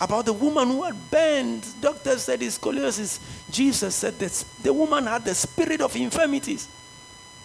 About 0.00 0.24
the 0.24 0.32
woman 0.32 0.68
who 0.68 0.82
had 0.82 1.10
bent, 1.10 1.74
doctors 1.80 2.22
said 2.22 2.42
it's 2.42 2.58
scoliosis. 2.58 3.20
Jesus 3.50 3.94
said 3.94 4.18
that 4.18 4.44
the 4.62 4.72
woman 4.72 5.06
had 5.06 5.24
the 5.24 5.34
spirit 5.34 5.80
of 5.80 5.94
infirmities. 5.94 6.68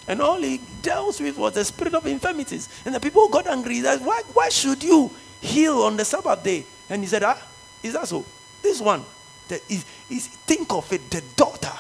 And 0.08 0.22
all 0.22 0.42
he 0.42 0.62
dealt 0.82 1.20
with 1.20 1.38
was 1.38 1.54
the 1.54 1.66
spirit 1.66 1.94
of 1.94 2.08
infirmities. 2.08 2.70
And 2.86 2.96
the 2.96 3.00
people 3.00 3.28
got 3.28 3.46
angry. 3.46 3.82
Said, 3.82 4.04
why, 4.04 4.24
why 4.34 4.50
should 4.50 4.82
you 4.82 5.12
heal 5.42 5.84
on 5.84 5.98
the 5.98 6.06
Sabbath 6.06 6.44
day? 6.44 6.66
And 6.90 7.04
he 7.04 7.08
said, 7.08 7.24
Ah, 7.24 7.38
is 7.84 7.94
that 7.94 8.08
so? 8.08 8.26
This 8.64 8.82
one, 8.82 9.04
the, 9.50 9.62
is, 9.70 9.86
is, 10.10 10.28
think 10.28 10.74
of 10.74 10.92
it, 10.92 11.12
the 11.12 11.22
daughter 11.36 11.74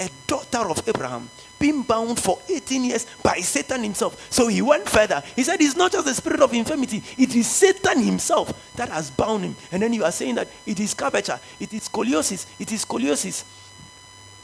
a 0.00 0.08
daughter 0.26 0.70
of 0.70 0.86
Abraham, 0.88 1.28
being 1.58 1.82
bound 1.82 2.18
for 2.18 2.38
18 2.48 2.84
years 2.84 3.06
by 3.22 3.38
Satan 3.38 3.82
himself. 3.82 4.30
So 4.32 4.48
he 4.48 4.62
went 4.62 4.88
further. 4.88 5.22
He 5.34 5.42
said, 5.42 5.60
It's 5.60 5.76
not 5.76 5.92
just 5.92 6.06
the 6.06 6.14
spirit 6.14 6.40
of 6.40 6.52
infirmity, 6.54 7.02
it 7.16 7.34
is 7.34 7.46
Satan 7.48 8.02
himself 8.02 8.72
that 8.76 8.88
has 8.88 9.10
bound 9.10 9.44
him. 9.44 9.56
And 9.72 9.82
then 9.82 9.92
you 9.92 10.04
are 10.04 10.12
saying 10.12 10.36
that 10.36 10.48
it 10.66 10.78
is 10.80 10.94
curvature, 10.94 11.40
it 11.58 11.72
is 11.72 11.88
scoliosis, 11.88 12.46
it 12.58 12.70
is 12.72 12.84
scoliosis. 12.84 13.44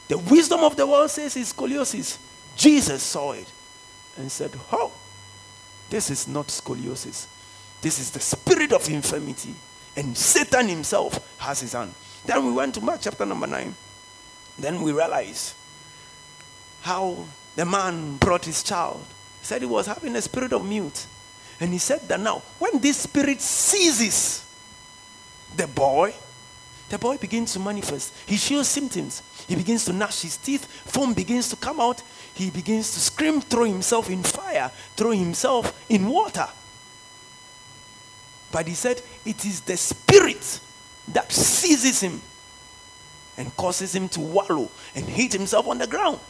The 0.09 0.19
wisdom 0.19 0.61
of 0.61 0.77
the 0.77 0.87
world 0.87 1.11
says 1.11 1.37
it's 1.37 1.53
scoliosis. 1.53 2.19
Jesus 2.57 3.03
saw 3.03 3.33
it 3.33 3.51
and 4.17 4.31
said, 4.31 4.51
Oh, 4.73 4.93
this 5.91 6.11
is 6.11 6.29
not 6.29 6.49
scoliosis. 6.49 7.27
This 7.81 7.99
is 7.99 8.11
the 8.11 8.21
spirit 8.21 8.73
of 8.73 8.89
infirmity. 8.89 9.55
And 9.97 10.17
Satan 10.17 10.69
himself 10.69 11.37
has 11.39 11.61
his 11.61 11.73
hand. 11.73 11.95
Then 12.25 12.45
we 12.47 12.53
went 12.53 12.75
to 12.75 12.81
Mark 12.81 13.01
chapter 13.03 13.27
number 13.27 13.47
9. 13.47 13.75
Then 14.59 14.83
we 14.83 14.93
realize 14.93 15.55
how 16.83 17.25
the 17.57 17.65
man 17.65 18.17
brought 18.17 18.45
his 18.45 18.63
child. 18.63 19.05
He 19.41 19.47
said 19.47 19.63
he 19.63 19.67
was 19.67 19.87
having 19.87 20.15
a 20.17 20.23
spirit 20.23 20.53
of 20.53 20.67
mute. 20.67 21.07
And 21.61 21.73
he 21.73 21.79
said 21.79 22.01
that 22.09 22.21
now, 22.21 22.43
when 22.59 22.79
this 22.81 22.99
spirit 22.99 23.41
seizes 23.41 24.45
the 25.57 25.67
boy, 25.67 26.15
the 26.89 26.99
boy 26.99 27.17
begins 27.17 27.53
to 27.55 27.61
manifest. 27.61 28.13
He 28.27 28.37
shows 28.37 28.69
symptoms. 28.69 29.23
He 29.49 29.57
begins 29.57 29.85
to 29.87 29.93
gnash 29.93 30.23
his 30.23 30.37
teeth. 30.37 30.67
Foam 30.67 31.15
begins 31.15 31.49
to 31.51 31.57
come 31.57 31.81
out. 31.81 32.03
He 32.35 32.51
begins 32.51 32.93
to 32.95 33.01
scream, 33.01 33.41
throw 33.41 33.65
himself 33.65 34.11
in 34.11 34.23
fire, 34.23 34.71
throw 34.97 35.13
himself 35.13 35.85
in 35.89 36.07
water. 36.07 36.49
But 38.53 38.69
he 38.69 38.75
said, 38.75 39.01
it 39.25 39.45
is 39.45 39.61
the 39.63 39.77
spirit 39.77 40.61
that 41.09 41.33
seizes 41.33 42.01
him 42.01 42.21
and 43.37 43.55
causes 43.57 43.95
him 43.95 44.09
to 44.11 44.21
wallow 44.21 44.71
and 44.95 45.05
hit 45.05 45.33
himself 45.33 45.67
on 45.67 45.79
the 45.79 45.87
ground. 45.87 46.21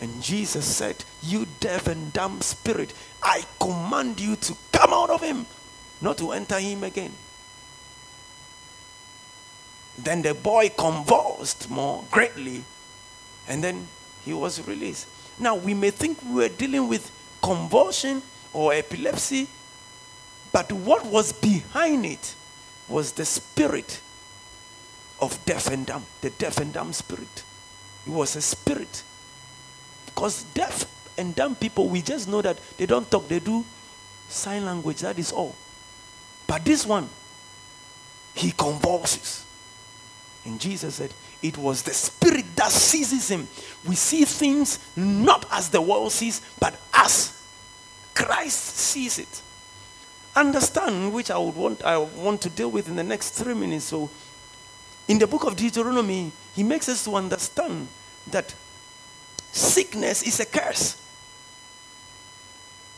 And 0.00 0.22
Jesus 0.22 0.64
said, 0.64 1.04
You 1.22 1.46
deaf 1.60 1.86
and 1.86 2.12
dumb 2.12 2.40
spirit, 2.42 2.92
I 3.22 3.44
command 3.58 4.20
you 4.20 4.36
to 4.36 4.56
come 4.72 4.92
out 4.92 5.10
of 5.10 5.22
him, 5.22 5.46
not 6.00 6.18
to 6.18 6.32
enter 6.32 6.58
him 6.58 6.84
again. 6.84 7.12
Then 9.98 10.20
the 10.20 10.34
boy 10.34 10.70
convulsed 10.76 11.70
more 11.70 12.04
greatly, 12.10 12.62
and 13.48 13.64
then 13.64 13.88
he 14.24 14.34
was 14.34 14.66
released. 14.66 15.08
Now, 15.38 15.54
we 15.54 15.72
may 15.72 15.90
think 15.90 16.22
we 16.22 16.34
were 16.34 16.48
dealing 16.48 16.88
with 16.88 17.10
convulsion 17.42 18.22
or 18.52 18.74
epilepsy, 18.74 19.48
but 20.52 20.70
what 20.72 21.06
was 21.06 21.32
behind 21.32 22.04
it 22.04 22.34
was 22.88 23.12
the 23.12 23.24
spirit 23.24 24.00
of 25.20 25.42
deaf 25.44 25.68
and 25.68 25.86
dumb, 25.86 26.04
the 26.20 26.30
deaf 26.30 26.58
and 26.58 26.72
dumb 26.72 26.92
spirit. 26.92 27.44
It 28.06 28.10
was 28.10 28.36
a 28.36 28.42
spirit. 28.42 29.02
Because 30.06 30.44
deaf 30.54 30.86
and 31.18 31.34
dumb 31.34 31.56
people, 31.56 31.88
we 31.88 32.02
just 32.02 32.28
know 32.28 32.42
that 32.42 32.58
they 32.76 32.86
don't 32.86 33.10
talk, 33.10 33.28
they 33.28 33.40
do 33.40 33.64
sign 34.28 34.64
language, 34.64 35.00
that 35.00 35.18
is 35.18 35.32
all. 35.32 35.54
But 36.46 36.64
this 36.64 36.86
one, 36.86 37.08
he 38.34 38.52
convulses. 38.52 39.44
And 40.44 40.60
Jesus 40.60 40.96
said, 40.96 41.12
It 41.42 41.58
was 41.58 41.82
the 41.82 41.92
spirit 41.92 42.44
that 42.56 42.70
seizes 42.70 43.28
him. 43.28 43.48
We 43.84 43.96
see 43.96 44.24
things 44.24 44.78
not 44.94 45.46
as 45.50 45.70
the 45.70 45.80
world 45.80 46.12
sees, 46.12 46.40
but 46.60 46.78
as 46.94 47.42
Christ 48.14 48.76
sees 48.76 49.18
it. 49.18 49.42
Understand, 50.36 51.12
which 51.12 51.30
I 51.30 51.38
would 51.38 51.56
want 51.56 51.82
I 51.82 51.96
want 51.96 52.42
to 52.42 52.50
deal 52.50 52.70
with 52.70 52.88
in 52.88 52.96
the 52.96 53.02
next 53.02 53.30
three 53.30 53.54
minutes. 53.54 53.86
So 53.86 54.10
in 55.08 55.18
the 55.18 55.26
book 55.26 55.44
of 55.44 55.56
Deuteronomy, 55.56 56.32
he 56.54 56.62
makes 56.62 56.88
us 56.88 57.04
to 57.04 57.14
understand 57.14 57.88
that 58.28 58.54
sickness 59.52 60.22
is 60.22 60.40
a 60.40 60.46
curse. 60.46 61.00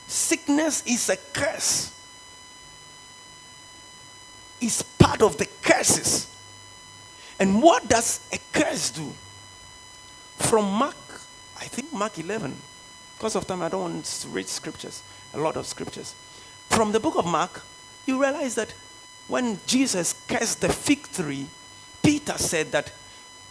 Sickness 0.07 0.85
is 0.87 1.11
a 1.11 1.17
curse. 1.33 1.95
It's 4.61 4.83
part 4.83 5.23
of 5.23 5.37
the 5.37 5.47
curses. 5.63 6.27
And 7.39 7.63
what 7.63 7.89
does 7.89 8.27
a 8.33 8.39
curse 8.53 8.91
do? 8.91 9.13
From 10.39 10.65
Mark, 10.65 10.97
I 11.59 11.65
think 11.65 11.93
Mark 11.93 12.19
11, 12.19 12.55
because 13.17 13.37
of 13.37 13.47
time, 13.47 13.63
I 13.63 13.69
don't 13.69 13.83
want 13.83 14.05
to 14.05 14.29
read 14.29 14.49
scriptures, 14.49 15.03
a 15.35 15.39
lot 15.39 15.57
of 15.57 15.67
scriptures. 15.67 16.15
From 16.71 16.93
the 16.93 17.01
book 17.01 17.17
of 17.17 17.27
Mark, 17.27 17.63
you 18.07 18.21
realize 18.21 18.55
that 18.55 18.73
when 19.27 19.61
Jesus 19.67 20.15
cursed 20.27 20.63
the 20.63 20.69
fig 20.69 21.11
tree, 21.13 21.47
Peter 22.09 22.39
said 22.39 22.73
that 22.73 22.91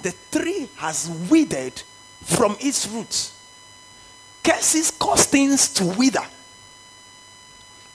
the 0.01 0.15
tree 0.31 0.67
has 0.77 1.07
withered 1.29 1.79
from 2.23 2.57
its 2.59 2.87
roots. 2.87 3.39
Curses 4.43 4.89
cause 4.89 5.25
things 5.25 5.71
to 5.75 5.85
wither. 5.85 6.25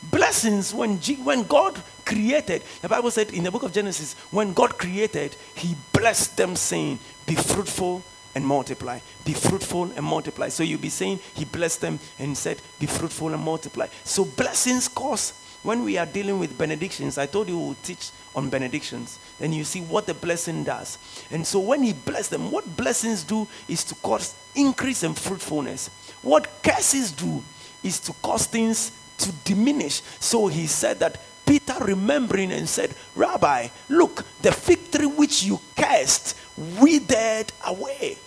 Blessings, 0.05 0.73
when, 0.73 1.01
G- 1.01 1.17
when 1.17 1.43
God 1.43 1.83
created, 2.05 2.63
the 2.81 2.89
Bible 2.89 3.11
said 3.11 3.33
in 3.33 3.43
the 3.43 3.51
book 3.51 3.65
of 3.65 3.73
Genesis, 3.73 4.15
when 4.31 4.53
God 4.53 4.79
created, 4.79 5.35
He 5.57 5.75
blessed 5.93 6.37
them, 6.37 6.55
saying, 6.55 7.01
Be 7.27 7.35
fruitful 7.35 8.05
and 8.37 8.47
multiply. 8.47 9.01
Be 9.25 9.33
fruitful 9.33 9.91
and 9.97 10.05
multiply. 10.05 10.49
So 10.49 10.63
you'll 10.63 10.81
be 10.81 10.91
saying, 10.91 11.19
He 11.35 11.45
blessed 11.45 11.81
them 11.81 11.99
and 12.21 12.39
said, 12.39 12.63
Be 12.79 12.87
fruitful 12.87 13.35
and 13.35 13.43
multiply. 13.43 13.89
So 14.05 14.25
blessings 14.25 14.87
cause 14.87 15.33
when 15.63 15.85
we 15.85 15.97
are 15.97 16.07
dealing 16.07 16.39
with 16.39 16.59
benedictions, 16.59 17.19
I 17.19 17.27
told 17.27 17.49
you 17.49 17.59
we'll 17.59 17.77
teach 17.83 18.11
on 18.35 18.51
benedictions. 18.51 19.19
Then 19.39 19.53
you 19.53 19.65
see 19.65 19.81
what 19.81 20.07
the 20.07 20.15
blessing 20.15 20.65
does. 20.65 20.99
And 21.31 21.47
so 21.47 21.61
when 21.61 21.83
he 21.83 21.93
bless 21.93 22.29
them, 22.29 22.51
what 22.51 22.77
blessings 22.77 23.23
do 23.23 23.47
is 23.69 23.85
to 23.85 23.95
cause 23.97 24.35
increase 24.55 25.05
in 25.05 25.15
fruitfulness. 25.15 25.89
What 26.23 26.63
curses 26.63 27.13
do 27.13 27.43
is 27.83 28.01
to 28.01 28.13
cause 28.15 28.47
things 28.47 28.93
to 29.19 29.33
diminish. 29.45 30.03
So 30.19 30.49
he 30.49 30.67
said 30.67 30.99
that 31.01 31.21
Peter 31.47 31.75
remembering 31.81 32.53
and 32.53 32.69
said, 32.69 32.95
Rabbi, 33.15 33.69
look, 33.89 34.25
the 34.43 34.53
fig 34.53 34.91
tree 34.91 35.07
which 35.07 35.45
you 35.45 35.61
cursed 35.77 36.37
withered 36.57 37.53
away. 37.67 38.19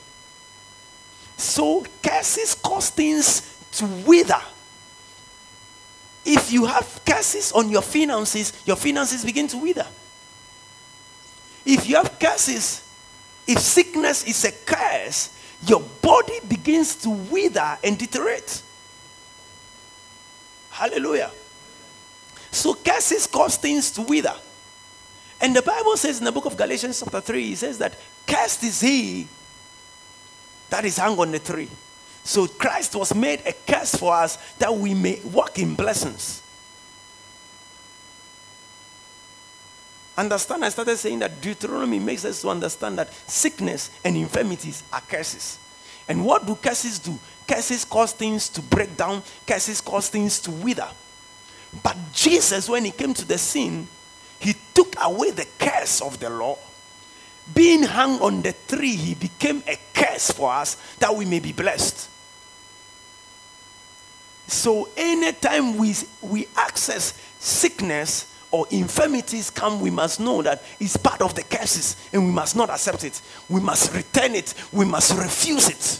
So 1.38 1.86
curses 2.02 2.56
cause 2.56 2.90
things 2.90 3.58
to 3.74 3.86
wither. 4.08 4.42
If 6.26 6.52
you 6.52 6.66
have 6.66 7.02
curses 7.06 7.52
on 7.52 7.70
your 7.70 7.84
finances, 7.84 8.52
your 8.66 8.76
finances 8.76 9.24
begin 9.24 9.48
to 9.50 9.58
wither. 9.58 9.86
If 11.66 11.88
you 11.88 11.96
have 11.98 12.18
curses, 12.20 12.84
if 13.48 13.60
sickness 13.60 14.24
is 14.28 14.44
a 14.44 14.52
curse, 14.52 15.30
your 15.68 15.82
body 16.02 16.40
begins 16.48 16.96
to 16.98 17.12
wither 17.12 17.78
and 17.84 17.98
deteriorate. 17.98 18.62
Hallelujah. 20.72 21.32
So 22.52 22.74
curses 22.74 23.28
cause 23.28 23.58
things 23.58 23.92
to 23.92 24.02
wither. 24.02 24.36
And 25.40 25.56
the 25.56 25.62
Bible 25.62 25.96
says 25.98 26.20
in 26.20 26.26
the 26.26 26.32
book 26.32 26.46
of 26.46 26.58
Galatians, 26.58 27.02
chapter 27.04 27.22
3, 27.22 27.52
it 27.52 27.58
says 27.58 27.78
that 27.78 27.96
cursed 28.26 28.64
is 28.64 28.82
he 28.82 29.28
that 30.70 30.86
is 30.86 30.98
hung 30.98 31.20
on 31.20 31.32
the 31.32 31.40
tree. 31.40 31.70
So 32.26 32.48
Christ 32.48 32.96
was 32.96 33.16
made 33.16 33.42
a 33.46 33.54
curse 33.54 33.96
for 33.96 34.14
us 34.14 34.38
that 34.58 34.74
we 34.74 34.94
may 34.94 35.22
walk 35.24 35.58
in 35.60 35.76
blessings. 35.76 36.42
Understand, 40.18 40.66
I 40.66 40.70
started 40.70 40.98
saying 40.98 41.20
that 41.20 41.40
Deuteronomy 41.40 42.00
makes 42.00 42.26
us 42.26 42.42
to 42.42 42.50
understand 42.50 42.98
that 42.98 43.14
sickness 43.30 43.92
and 44.04 44.18
infirmities 44.18 44.84
are 44.92 45.02
curses. 45.02 45.60
And 46.08 46.26
what 46.26 46.46
do 46.46 46.56
curses 46.56 47.00
do? 47.00 47.18
Curses 47.48 47.86
cause 47.86 48.12
things 48.12 48.50
to 48.50 48.62
break 48.62 48.98
down, 48.98 49.24
curses 49.46 49.80
cause 49.80 50.10
things 50.10 50.40
to 50.42 50.52
wither. 50.52 50.90
But 51.84 51.96
Jesus, 52.14 52.68
when 52.68 52.86
he 52.86 52.92
came 52.92 53.14
to 53.14 53.26
the 53.26 53.38
scene, 53.38 53.88
he 54.40 54.56
took 54.74 54.96
away 55.02 55.32
the 55.32 55.48
curse 55.60 56.02
of 56.02 56.20
the 56.20 56.30
law 56.30 56.58
being 57.54 57.84
hung 57.84 58.20
on 58.22 58.42
the 58.42 58.56
tree, 58.68 58.96
he 58.96 59.14
became 59.14 59.62
a 59.68 59.78
curse 59.94 60.32
for 60.32 60.52
us 60.52 60.76
that 60.98 61.14
we 61.14 61.26
may 61.26 61.40
be 61.40 61.52
blessed. 61.52 62.10
So 64.48 64.90
anytime 64.96 65.78
we, 65.78 65.96
we 66.22 66.48
access 66.56 67.20
sickness 67.40 68.34
or 68.52 68.68
infirmities 68.72 69.50
come, 69.50 69.82
we 69.82 69.90
must 69.90 70.20
know 70.20 70.42
that 70.42 70.64
it's 70.80 70.98
part 70.98 71.22
of 71.22 71.36
the 71.36 71.44
curses 71.44 71.96
and 72.14 72.26
we 72.26 72.32
must 72.32 72.56
not 72.56 72.70
accept 72.70 73.04
it. 73.04 73.22
We 73.50 73.60
must 73.60 73.94
return 73.94 74.36
it. 74.36 74.54
We 74.72 74.86
must 74.86 75.18
refuse 75.18 75.70
it. 75.70 76.00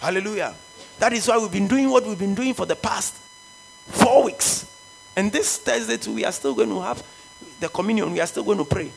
Hallelujah. 0.00 0.54
That 0.98 1.12
is 1.12 1.26
why 1.26 1.38
we've 1.38 1.50
been 1.50 1.68
doing 1.68 1.90
what 1.90 2.06
we've 2.06 2.18
been 2.18 2.34
doing 2.34 2.54
for 2.54 2.66
the 2.66 2.76
past 2.76 3.14
four 3.86 4.24
weeks. 4.24 4.70
And 5.16 5.32
this 5.32 5.58
Thursday 5.58 5.96
too, 5.96 6.14
we 6.14 6.24
are 6.24 6.32
still 6.32 6.54
going 6.54 6.68
to 6.68 6.80
have 6.80 7.02
the 7.60 7.68
communion. 7.68 8.12
We 8.12 8.20
are 8.20 8.26
still 8.26 8.44
going 8.44 8.58
to 8.58 8.64
pray 8.64 8.90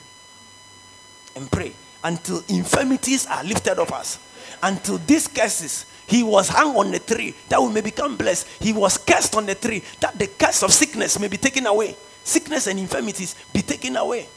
and 1.35 1.51
pray 1.51 1.73
until 2.03 2.41
infirmities 2.47 3.25
are 3.27 3.43
lifted 3.43 3.79
off 3.79 3.91
us. 3.91 4.19
Until 4.61 4.97
these 4.99 5.27
curses 5.27 5.85
he 6.07 6.23
was 6.23 6.47
hung 6.47 6.75
on 6.77 6.91
the 6.91 6.99
tree 6.99 7.35
that 7.49 7.61
we 7.61 7.69
may 7.69 7.81
become 7.81 8.15
blessed. 8.15 8.47
He 8.61 8.71
was 8.71 8.97
cursed 8.97 9.35
on 9.35 9.45
the 9.45 9.55
tree 9.55 9.83
that 9.99 10.17
the 10.17 10.27
curse 10.27 10.63
of 10.63 10.71
sickness 10.71 11.19
may 11.19 11.27
be 11.27 11.37
taken 11.37 11.67
away. 11.67 11.95
Sickness 12.23 12.67
and 12.67 12.79
infirmities 12.79 13.35
be 13.53 13.61
taken 13.61 13.97
away. 13.97 14.27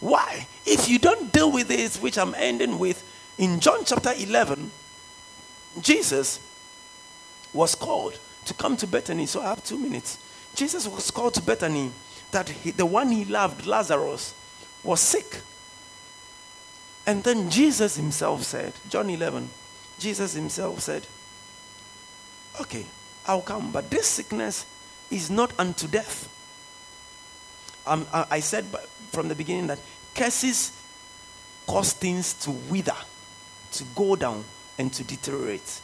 Why? 0.00 0.46
If 0.64 0.88
you 0.88 0.98
don't 0.98 1.30
deal 1.30 1.52
with 1.52 1.68
this, 1.68 2.00
which 2.00 2.16
I'm 2.16 2.34
ending 2.34 2.78
with, 2.78 3.04
in 3.36 3.60
John 3.60 3.84
chapter 3.84 4.12
11, 4.16 4.70
Jesus 5.82 6.40
was 7.52 7.74
called 7.74 8.18
to 8.46 8.54
come 8.54 8.76
to 8.78 8.86
Bethany. 8.86 9.26
So 9.26 9.42
I 9.42 9.50
have 9.50 9.62
two 9.62 9.78
minutes. 9.78 10.18
Jesus 10.54 10.88
was 10.88 11.10
called 11.10 11.34
to 11.34 11.42
Bethany 11.42 11.90
that 12.30 12.48
he, 12.48 12.70
the 12.70 12.86
one 12.86 13.10
he 13.10 13.26
loved, 13.26 13.66
Lazarus, 13.66 14.34
was 14.82 15.00
sick. 15.00 15.40
And 17.06 17.22
then 17.22 17.50
Jesus 17.50 17.96
himself 17.96 18.44
said, 18.44 18.72
John 18.88 19.10
11, 19.10 19.50
Jesus 20.00 20.32
himself 20.32 20.80
said, 20.80 21.06
Okay, 22.60 22.84
I'll 23.26 23.42
come, 23.42 23.70
but 23.70 23.90
this 23.90 24.06
sickness 24.06 24.66
is 25.10 25.30
not 25.30 25.52
unto 25.58 25.86
death. 25.86 26.28
Um, 27.86 28.06
I 28.12 28.40
said 28.40 28.64
from 29.10 29.28
the 29.28 29.34
beginning 29.34 29.68
that 29.68 29.78
curses 30.14 30.76
cause 31.66 31.92
things 31.92 32.34
to 32.34 32.50
wither, 32.50 32.96
to 33.72 33.84
go 33.94 34.16
down, 34.16 34.44
and 34.78 34.92
to 34.92 35.04
deteriorate. 35.04 35.80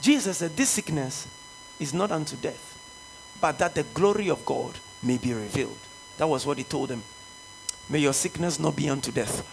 Jesus 0.00 0.38
said, 0.38 0.56
This 0.56 0.70
sickness 0.70 1.28
is 1.78 1.94
not 1.94 2.10
unto 2.10 2.36
death, 2.36 2.78
but 3.40 3.58
that 3.58 3.74
the 3.74 3.84
glory 3.94 4.28
of 4.28 4.44
God 4.44 4.78
may 5.02 5.18
be 5.18 5.32
revealed. 5.32 5.78
That 6.18 6.28
was 6.28 6.44
what 6.44 6.58
he 6.58 6.64
told 6.64 6.88
them. 6.88 7.02
May 7.88 8.00
your 8.00 8.12
sickness 8.12 8.58
not 8.58 8.76
be 8.76 8.88
unto 8.88 9.12
death. 9.12 9.46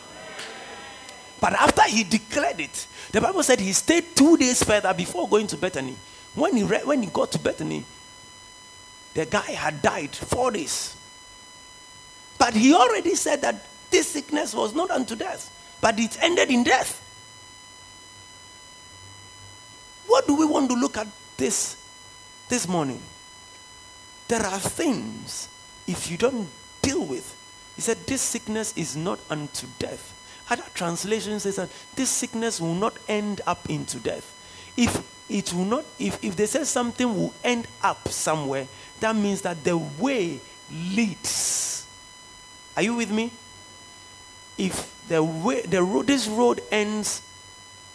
But 1.42 1.54
after 1.54 1.82
he 1.90 2.04
declared 2.04 2.62
it, 2.62 2.88
the 3.12 3.20
Bible 3.20 3.42
said 3.42 3.60
he 3.60 3.74
stayed 3.74 4.16
two 4.16 4.38
days 4.38 4.64
further 4.64 4.94
before 4.94 5.28
going 5.28 5.48
to 5.48 5.58
Bethany. 5.58 5.98
When 6.36 6.56
he, 6.56 6.64
when 6.64 7.02
he 7.02 7.10
got 7.10 7.32
to 7.32 7.40
Bethany, 7.40 7.84
the 9.16 9.26
guy 9.26 9.52
had 9.52 9.82
died 9.82 10.16
four 10.16 10.52
days. 10.52 10.96
But 12.38 12.54
he 12.54 12.76
already 12.76 13.16
said 13.16 13.42
that 13.42 13.66
this 13.90 14.08
sickness 14.08 14.54
was 14.54 14.76
not 14.76 14.92
unto 14.92 15.16
death, 15.16 15.52
but 15.82 16.00
it 16.00 16.16
ended 16.22 16.52
in 16.52 16.64
death. 16.64 17.00
What 20.06 20.28
do 20.28 20.36
we 20.36 20.46
want 20.46 20.70
to 20.70 20.76
look 20.76 20.96
at 20.96 21.08
this 21.38 21.76
this 22.50 22.68
morning? 22.68 23.02
There 24.28 24.42
are 24.42 24.60
things, 24.60 25.50
if 25.88 26.12
you 26.12 26.18
don't 26.18 26.48
deal 26.84 27.04
with, 27.04 27.36
he 27.76 27.82
said, 27.82 27.98
this 28.06 28.22
sickness 28.22 28.78
is 28.78 28.96
not 28.96 29.20
unto 29.30 29.66
death 29.80 30.14
other 30.52 30.66
translation 30.74 31.40
says 31.40 31.56
that 31.56 31.70
this 31.96 32.10
sickness 32.10 32.60
will 32.60 32.76
not 32.76 32.94
end 33.08 33.40
up 33.48 33.70
into 33.70 33.98
death. 34.00 34.36
If 34.76 35.02
it 35.30 35.54
will 35.54 35.66
not, 35.66 35.86
if, 35.98 36.22
if 36.24 36.36
they 36.36 36.46
say 36.46 36.66
something 36.66 37.16
will 37.16 37.34
end 37.42 37.68
up 37.82 38.10
somewhere, 38.10 38.68
that 39.00 39.16
means 39.16 39.42
that 39.44 39.64
the 39.64 39.78
way 39.78 40.42
leads. 40.70 41.88
Are 42.76 42.84
you 42.84 42.96
with 42.96 43.12
me? 43.12 43.32
If 44.58 44.94
the 45.08 45.24
way 45.24 45.62
the 45.62 45.82
road 45.82 46.08
this 46.08 46.28
road 46.28 46.62
ends 46.70 47.22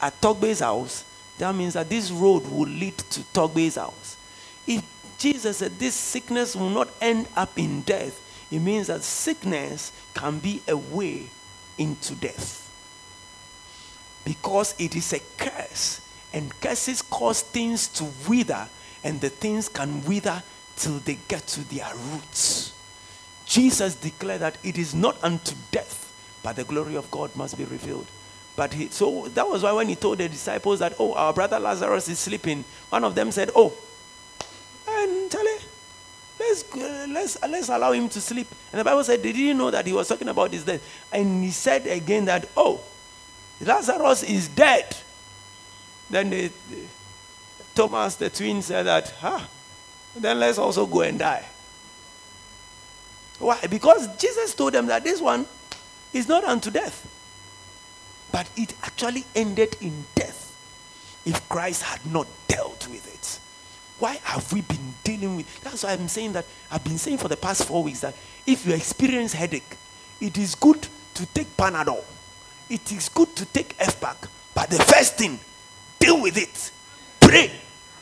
at 0.01 0.19
Togbe's 0.23 0.61
house, 0.61 1.05
that 1.39 1.55
means 1.55 1.75
that 1.75 1.91
this 1.91 2.11
road 2.11 2.47
will 2.51 2.69
lead 2.69 2.97
to 2.97 3.21
Togbe's 3.35 3.77
house. 3.77 4.17
If 4.67 4.83
Jesus 5.19 5.59
said 5.59 5.79
this 5.79 5.95
sickness 5.95 6.57
will 6.57 6.71
not 6.71 6.89
end 7.03 7.29
up 7.37 7.59
in 7.59 7.83
death, 7.83 8.19
it 8.51 8.61
means 8.61 8.87
that 8.87 9.03
sickness 9.03 9.93
can 10.15 10.39
be 10.39 10.63
a 10.67 10.77
way 10.77 11.29
into 11.79 12.15
death. 12.15 12.63
Because 14.25 14.75
it 14.79 14.97
is 14.97 15.13
a 15.13 15.21
curse, 15.37 16.01
and 16.33 16.61
curses 16.61 17.03
cause 17.03 17.43
things 17.43 17.89
to 17.89 18.05
wither, 18.29 18.69
and 19.05 19.21
the 19.21 19.31
things 19.31 19.69
can 19.69 20.05
wither 20.05 20.43
till 20.77 20.99
they 20.99 21.19
get 21.29 21.47
to 21.47 21.61
their 21.69 21.91
roots. 22.11 22.73
Jesus 23.45 23.95
declared 23.95 24.41
that 24.41 24.59
it 24.65 24.77
is 24.77 24.95
not 24.95 25.23
unto 25.23 25.55
death, 25.71 26.13
but 26.43 26.57
the 26.57 26.65
glory 26.65 26.97
of 26.97 27.11
God 27.11 27.35
must 27.37 27.57
be 27.57 27.65
revealed. 27.65 28.07
But 28.57 28.73
he, 28.73 28.89
so 28.89 29.29
that 29.29 29.49
was 29.49 29.63
why 29.63 29.73
when 29.73 29.89
he 29.89 29.95
told 29.95 30.19
the 30.19 30.29
disciples 30.29 30.81
that, 30.81 30.95
oh, 30.99 31.15
our 31.15 31.33
brother 31.33 31.61
Lazarus 31.61 32.09
is 32.09 32.19
sleeping, 32.19 32.65
one 32.89 33.05
of 33.05 33.15
them 33.15 33.31
said, 33.31 33.51
oh, 33.55 33.73
and 34.89 35.31
tell 35.31 35.45
Let's, 36.49 36.75
let's, 37.09 37.43
let's 37.43 37.69
allow 37.69 37.93
him 37.93 38.09
to 38.09 38.21
sleep. 38.21 38.49
And 38.73 38.81
the 38.81 38.85
Bible 38.85 39.03
said 39.05 39.23
they 39.23 39.33
didn't 39.33 39.59
know 39.59 39.71
that 39.71 39.87
he 39.87 39.93
was 39.93 40.09
talking 40.09 40.29
about 40.29 40.53
his 40.53 40.65
death. 40.65 40.83
And 41.13 41.43
he 41.43 41.51
said 41.51 41.87
again 41.87 42.27
that, 42.27 42.49
oh, 42.57 42.81
Lazarus 43.61 44.23
is 44.23 44.49
dead. 44.49 44.97
Then 46.09 46.31
they, 46.31 46.49
they, 46.49 46.87
Thomas, 47.75 48.17
the 48.17 48.31
twin, 48.31 48.63
said 48.63 48.85
that, 48.85 49.11
huh, 49.19 49.41
then 50.15 50.39
let's 50.39 50.59
also 50.59 50.87
go 50.87 51.01
and 51.01 51.19
die. 51.19 51.45
Why? 53.39 53.61
Because 53.69 54.17
Jesus 54.17 54.55
told 54.55 54.73
them 54.73 54.87
that 54.87 55.05
this 55.05 55.21
one 55.21 55.47
is 56.13 56.29
not 56.29 56.45
unto 56.45 56.71
death. 56.71 57.13
But 58.33 58.49
it 58.57 58.75
actually 58.83 59.25
ended 59.35 59.77
in 59.81 60.05
death 60.15 60.57
if 61.25 61.47
Christ 61.49 61.83
had 61.83 62.05
not 62.07 62.27
dealt 62.49 62.87
with 62.89 63.07
it. 63.13 63.41
Why 63.99 64.19
have 64.23 64.53
we 64.53 64.61
been 64.61 64.95
dealing 65.05 65.37
with? 65.37 65.61
That's 65.63 65.83
why 65.85 65.93
I'm 65.93 66.09
saying 66.09 66.33
that 66.33 66.45
I've 66.71 66.85
been 66.85 66.99
saying 66.99 67.19
for 67.19 67.29
the 67.29 67.37
past 67.37 67.65
four 67.65 67.83
weeks 67.83 68.01
that 68.01 68.15
if 68.47 68.67
you 68.67 68.75
experience 68.75 69.33
headache, 69.33 69.77
it 70.21 70.37
is 70.37 70.55
good 70.55 70.87
to 71.15 71.27
take 71.27 71.57
Panadol. 71.57 72.05
It 72.69 72.93
is 72.93 73.09
good 73.09 73.35
to 73.37 73.47
take 73.47 73.77
Efpac. 73.79 74.29
But 74.55 74.71
the 74.71 74.79
first 74.79 75.17
thing, 75.17 75.39
deal 75.99 76.21
with 76.21 76.37
it. 76.37 76.71
Pray. 77.21 77.51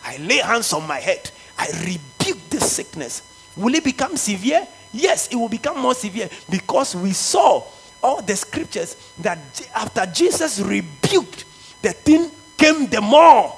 I 0.04 0.16
lay 0.18 0.38
hands 0.38 0.72
on 0.72 0.86
my 0.86 0.98
head. 0.98 1.30
I 1.58 1.68
rebuke 1.84 2.14
rebuke 2.24 2.50
the 2.50 2.60
sickness. 2.60 3.22
Will 3.56 3.74
it 3.74 3.84
become 3.84 4.16
severe? 4.16 4.66
Yes, 4.92 5.28
it 5.28 5.36
will 5.36 5.48
become 5.48 5.80
more 5.80 5.94
severe 5.94 6.28
because 6.50 6.94
we 6.94 7.12
saw 7.12 7.64
all 8.02 8.22
the 8.22 8.36
scriptures 8.36 8.96
that 9.18 9.38
after 9.74 10.06
Jesus 10.06 10.60
rebuked, 10.60 11.44
the 11.82 11.92
thing 11.92 12.30
came 12.56 12.86
the 12.86 13.00
more. 13.00 13.56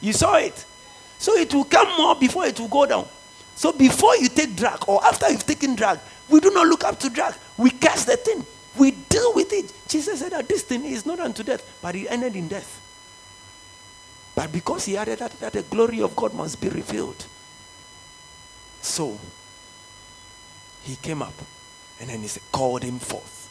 You 0.00 0.12
saw 0.12 0.36
it. 0.36 0.64
So 1.18 1.34
it 1.34 1.52
will 1.54 1.64
come 1.64 1.88
more 1.96 2.14
before 2.14 2.46
it 2.46 2.58
will 2.60 2.68
go 2.68 2.86
down. 2.86 3.08
So 3.54 3.72
before 3.72 4.16
you 4.16 4.28
take 4.28 4.54
drug 4.54 4.84
or 4.88 5.02
after 5.04 5.30
you've 5.30 5.46
taken 5.46 5.74
drug, 5.74 5.98
we 6.28 6.40
do 6.40 6.50
not 6.50 6.66
look 6.66 6.84
up 6.84 6.98
to 7.00 7.10
drug. 7.10 7.34
We 7.56 7.70
cast 7.70 8.06
the 8.06 8.16
thing. 8.16 8.44
We 8.76 8.90
deal 8.90 9.32
with 9.34 9.52
it. 9.52 9.72
Jesus 9.88 10.20
said 10.20 10.32
that 10.32 10.48
this 10.48 10.62
thing 10.62 10.84
is 10.84 11.06
not 11.06 11.20
unto 11.20 11.42
death, 11.42 11.78
but 11.80 11.94
it 11.94 12.06
ended 12.08 12.36
in 12.36 12.48
death. 12.48 12.82
But 14.34 14.52
because 14.52 14.84
he 14.84 14.98
added 14.98 15.20
that, 15.20 15.32
that 15.40 15.54
the 15.54 15.62
glory 15.62 16.02
of 16.02 16.14
God 16.14 16.34
must 16.34 16.60
be 16.60 16.68
revealed. 16.68 17.24
So 18.82 19.18
he 20.82 20.96
came 20.96 21.22
up 21.22 21.32
and 21.98 22.10
then 22.10 22.20
he 22.20 22.28
said, 22.28 22.42
called 22.52 22.82
him 22.82 22.98
forth. 22.98 23.50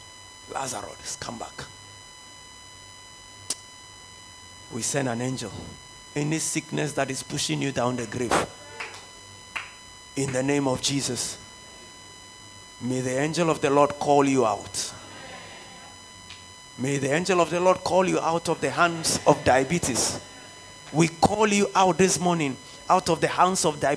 Lazarus, 0.52 1.16
come 1.20 1.38
back. 1.38 1.64
We 4.72 4.82
send 4.82 5.08
an 5.08 5.20
angel. 5.20 5.52
Any 6.16 6.38
sickness 6.38 6.94
that 6.94 7.10
is 7.10 7.22
pushing 7.22 7.60
you 7.60 7.72
down 7.72 7.96
the 7.96 8.06
grave, 8.06 8.32
in 10.16 10.32
the 10.32 10.42
name 10.42 10.66
of 10.66 10.80
Jesus, 10.80 11.36
may 12.80 13.02
the 13.02 13.20
angel 13.20 13.50
of 13.50 13.60
the 13.60 13.68
Lord 13.68 13.90
call 13.98 14.24
you 14.24 14.46
out. 14.46 14.94
May 16.78 16.96
the 16.96 17.12
angel 17.12 17.38
of 17.42 17.50
the 17.50 17.60
Lord 17.60 17.84
call 17.84 18.08
you 18.08 18.18
out 18.18 18.48
of 18.48 18.62
the 18.62 18.70
hands 18.70 19.20
of 19.26 19.44
diabetes. 19.44 20.18
We 20.90 21.08
call 21.08 21.48
you 21.48 21.68
out 21.74 21.98
this 21.98 22.18
morning 22.18 22.56
out 22.88 23.10
of 23.10 23.20
the 23.20 23.28
hands 23.28 23.66
of 23.66 23.84
eh, 23.84 23.96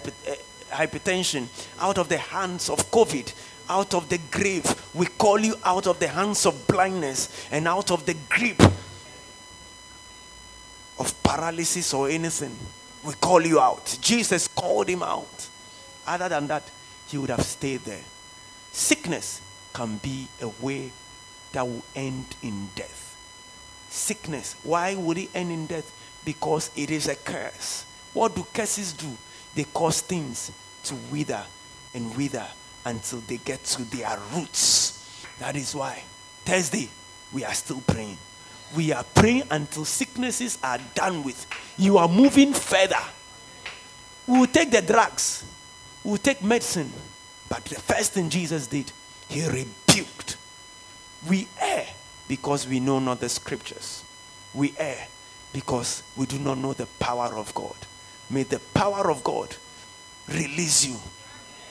hypertension, 0.72 1.48
out 1.80 1.98
of 1.98 2.10
the 2.10 2.18
hands 2.18 2.70
of 2.70 2.92
COVID, 2.92 3.34
out 3.70 3.94
of 3.94 4.10
the 4.10 4.20
grave. 4.30 4.66
We 4.94 5.06
call 5.06 5.40
you 5.40 5.56
out 5.64 5.88
of 5.88 6.00
the 6.00 6.10
hands 6.10 6.46
of 6.46 6.68
blindness 6.68 7.48
and 7.50 7.66
out 7.66 7.92
of 7.92 8.06
the 8.06 8.18
grip 8.28 8.62
of 11.00 11.24
paralysis 11.24 11.94
or 11.94 12.10
anything. 12.10 12.56
We 13.04 13.14
call 13.14 13.42
you 13.42 13.60
out. 13.60 13.98
Jesus 14.02 14.48
called 14.48 14.90
him 14.90 15.02
out. 15.02 15.48
Other 16.06 16.30
than 16.30 16.48
that, 16.48 16.64
he 17.08 17.18
would 17.18 17.30
have 17.30 17.42
stayed 17.42 17.82
there. 17.82 18.04
Sickness 18.72 19.42
can 19.74 19.98
be 19.98 20.28
a 20.42 20.50
way 20.62 20.92
that 21.54 21.66
will 21.66 21.84
end 21.96 22.26
in 22.44 22.70
death. 22.76 23.16
Sickness, 23.90 24.56
why 24.64 24.96
would 24.96 25.18
it 25.18 25.30
end 25.34 25.52
in 25.52 25.66
death? 25.66 25.92
Because 26.26 26.70
it 26.76 26.92
is 26.92 27.08
a 27.08 27.16
curse. 27.16 27.86
What 28.14 28.36
do 28.36 28.46
curses 28.54 28.94
do? 28.94 29.08
They 29.56 29.64
cause 29.64 30.02
things 30.02 30.52
to 30.84 30.96
wither 31.12 31.44
and 31.94 32.16
wither 32.16 32.46
until 32.86 33.20
they 33.22 33.38
get 33.38 33.64
to 33.64 33.84
their 33.84 34.18
roots. 34.34 35.26
That 35.40 35.56
is 35.56 35.74
why 35.74 36.04
Thursday 36.46 36.90
we 37.32 37.44
are 37.44 37.54
still 37.54 37.82
praying. 37.82 38.18
We 38.76 38.92
are 38.92 39.04
praying 39.16 39.44
until 39.50 39.86
sicknesses 39.86 40.58
are 40.64 40.80
done 40.94 41.24
with. 41.24 41.48
You 41.78 41.98
are 41.98 42.08
moving 42.08 42.54
further. 42.54 43.02
We 44.28 44.40
will 44.40 44.48
take 44.48 44.72
the 44.72 44.82
drugs, 44.82 45.44
we 46.04 46.12
will 46.12 46.18
take 46.18 46.44
medicine. 46.44 46.92
But 47.50 47.66
the 47.66 47.80
first 47.80 48.14
thing 48.14 48.30
Jesus 48.30 48.68
did, 48.68 48.92
he 49.28 49.44
rebuked. 49.48 50.38
We 51.28 51.48
err 51.60 51.88
because 52.28 52.68
we 52.68 52.80
know 52.80 53.00
not 53.00 53.20
the 53.20 53.30
scriptures. 53.30 54.04
We 54.54 54.74
err 54.78 55.08
because 55.52 56.04
we 56.16 56.28
do 56.28 56.38
not 56.38 56.60
know 56.60 56.74
the 56.74 56.86
power 57.00 57.36
of 57.36 57.54
God. 57.56 57.76
May 58.30 58.44
the 58.44 58.60
power 58.76 59.10
of 59.10 59.24
God 59.24 59.56
release 60.28 60.86
you 60.86 60.96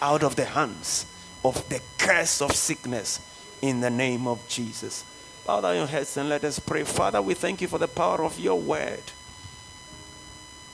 out 0.01 0.25
of 0.25 0.35
the 0.35 0.45
hands 0.45 1.07
of 1.45 1.69
the 1.69 1.81
curse 1.97 2.43
of 2.43 2.53
sickness 2.53 3.21
in 3.63 3.81
the 3.81 3.91
name 3.91 4.27
of 4.27 4.47
Jesus. 4.49 5.05
Bow 5.49 5.63
down 5.63 5.77
your 5.77 5.87
heads 5.87 6.15
and 6.19 6.29
let 6.29 6.45
us 6.45 6.59
pray. 6.59 6.85
Father, 6.85 7.23
we 7.23 7.33
thank 7.33 7.63
you 7.63 7.69
for 7.69 7.79
the 7.79 7.89
power 7.89 8.23
of 8.23 8.39
your 8.39 8.61
word. 8.61 9.01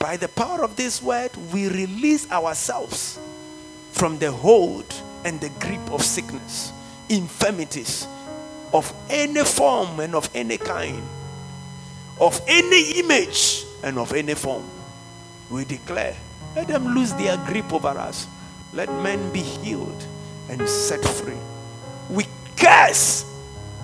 By 0.01 0.17
the 0.17 0.27
power 0.27 0.65
of 0.65 0.75
this 0.75 1.01
word, 1.01 1.31
we 1.53 1.69
release 1.69 2.29
ourselves 2.29 3.21
from 3.93 4.19
the 4.19 4.33
hold 4.33 4.93
and 5.25 5.41
the 5.41 5.51
grip 5.61 5.93
of 5.93 6.03
sickness, 6.03 6.73
infirmities 7.09 8.09
of 8.73 8.93
any 9.09 9.45
form 9.45 10.01
and 10.01 10.13
of 10.13 10.29
any 10.35 10.59
kind, 10.59 11.05
of 12.21 12.41
any 12.49 12.99
image 12.99 13.65
and 13.85 13.97
of 13.97 14.13
any 14.13 14.35
form. 14.35 14.69
We 15.51 15.67
declare, 15.67 16.17
let 16.57 16.67
them 16.67 16.97
lose 16.97 17.15
their 17.15 17.37
grip 17.47 17.73
over 17.73 17.97
us. 17.97 18.27
Let 18.73 18.89
men 19.05 19.33
be 19.33 19.39
healed 19.39 20.05
and 20.49 20.69
set 20.69 21.05
free. 21.05 21.39
We 22.11 22.27
curse 22.57 23.34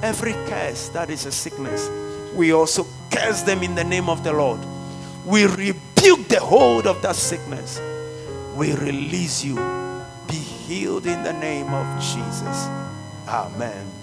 every 0.02 0.32
curse 0.48 0.88
that 0.90 1.10
is 1.10 1.26
a 1.26 1.32
sickness. 1.32 1.90
We 2.34 2.52
also 2.52 2.86
curse 3.10 3.42
them 3.42 3.62
in 3.62 3.74
the 3.74 3.84
name 3.84 4.08
of 4.08 4.24
the 4.24 4.32
Lord. 4.32 4.60
We 5.24 5.44
rebuke 5.44 6.28
the 6.28 6.40
hold 6.40 6.86
of 6.86 7.02
that 7.02 7.16
sickness. 7.16 7.80
We 8.54 8.72
release 8.74 9.44
you. 9.44 9.56
Be 10.28 10.36
healed 10.36 11.06
in 11.06 11.22
the 11.22 11.32
name 11.32 11.68
of 11.72 12.00
Jesus. 12.00 12.68
Amen. 13.28 13.99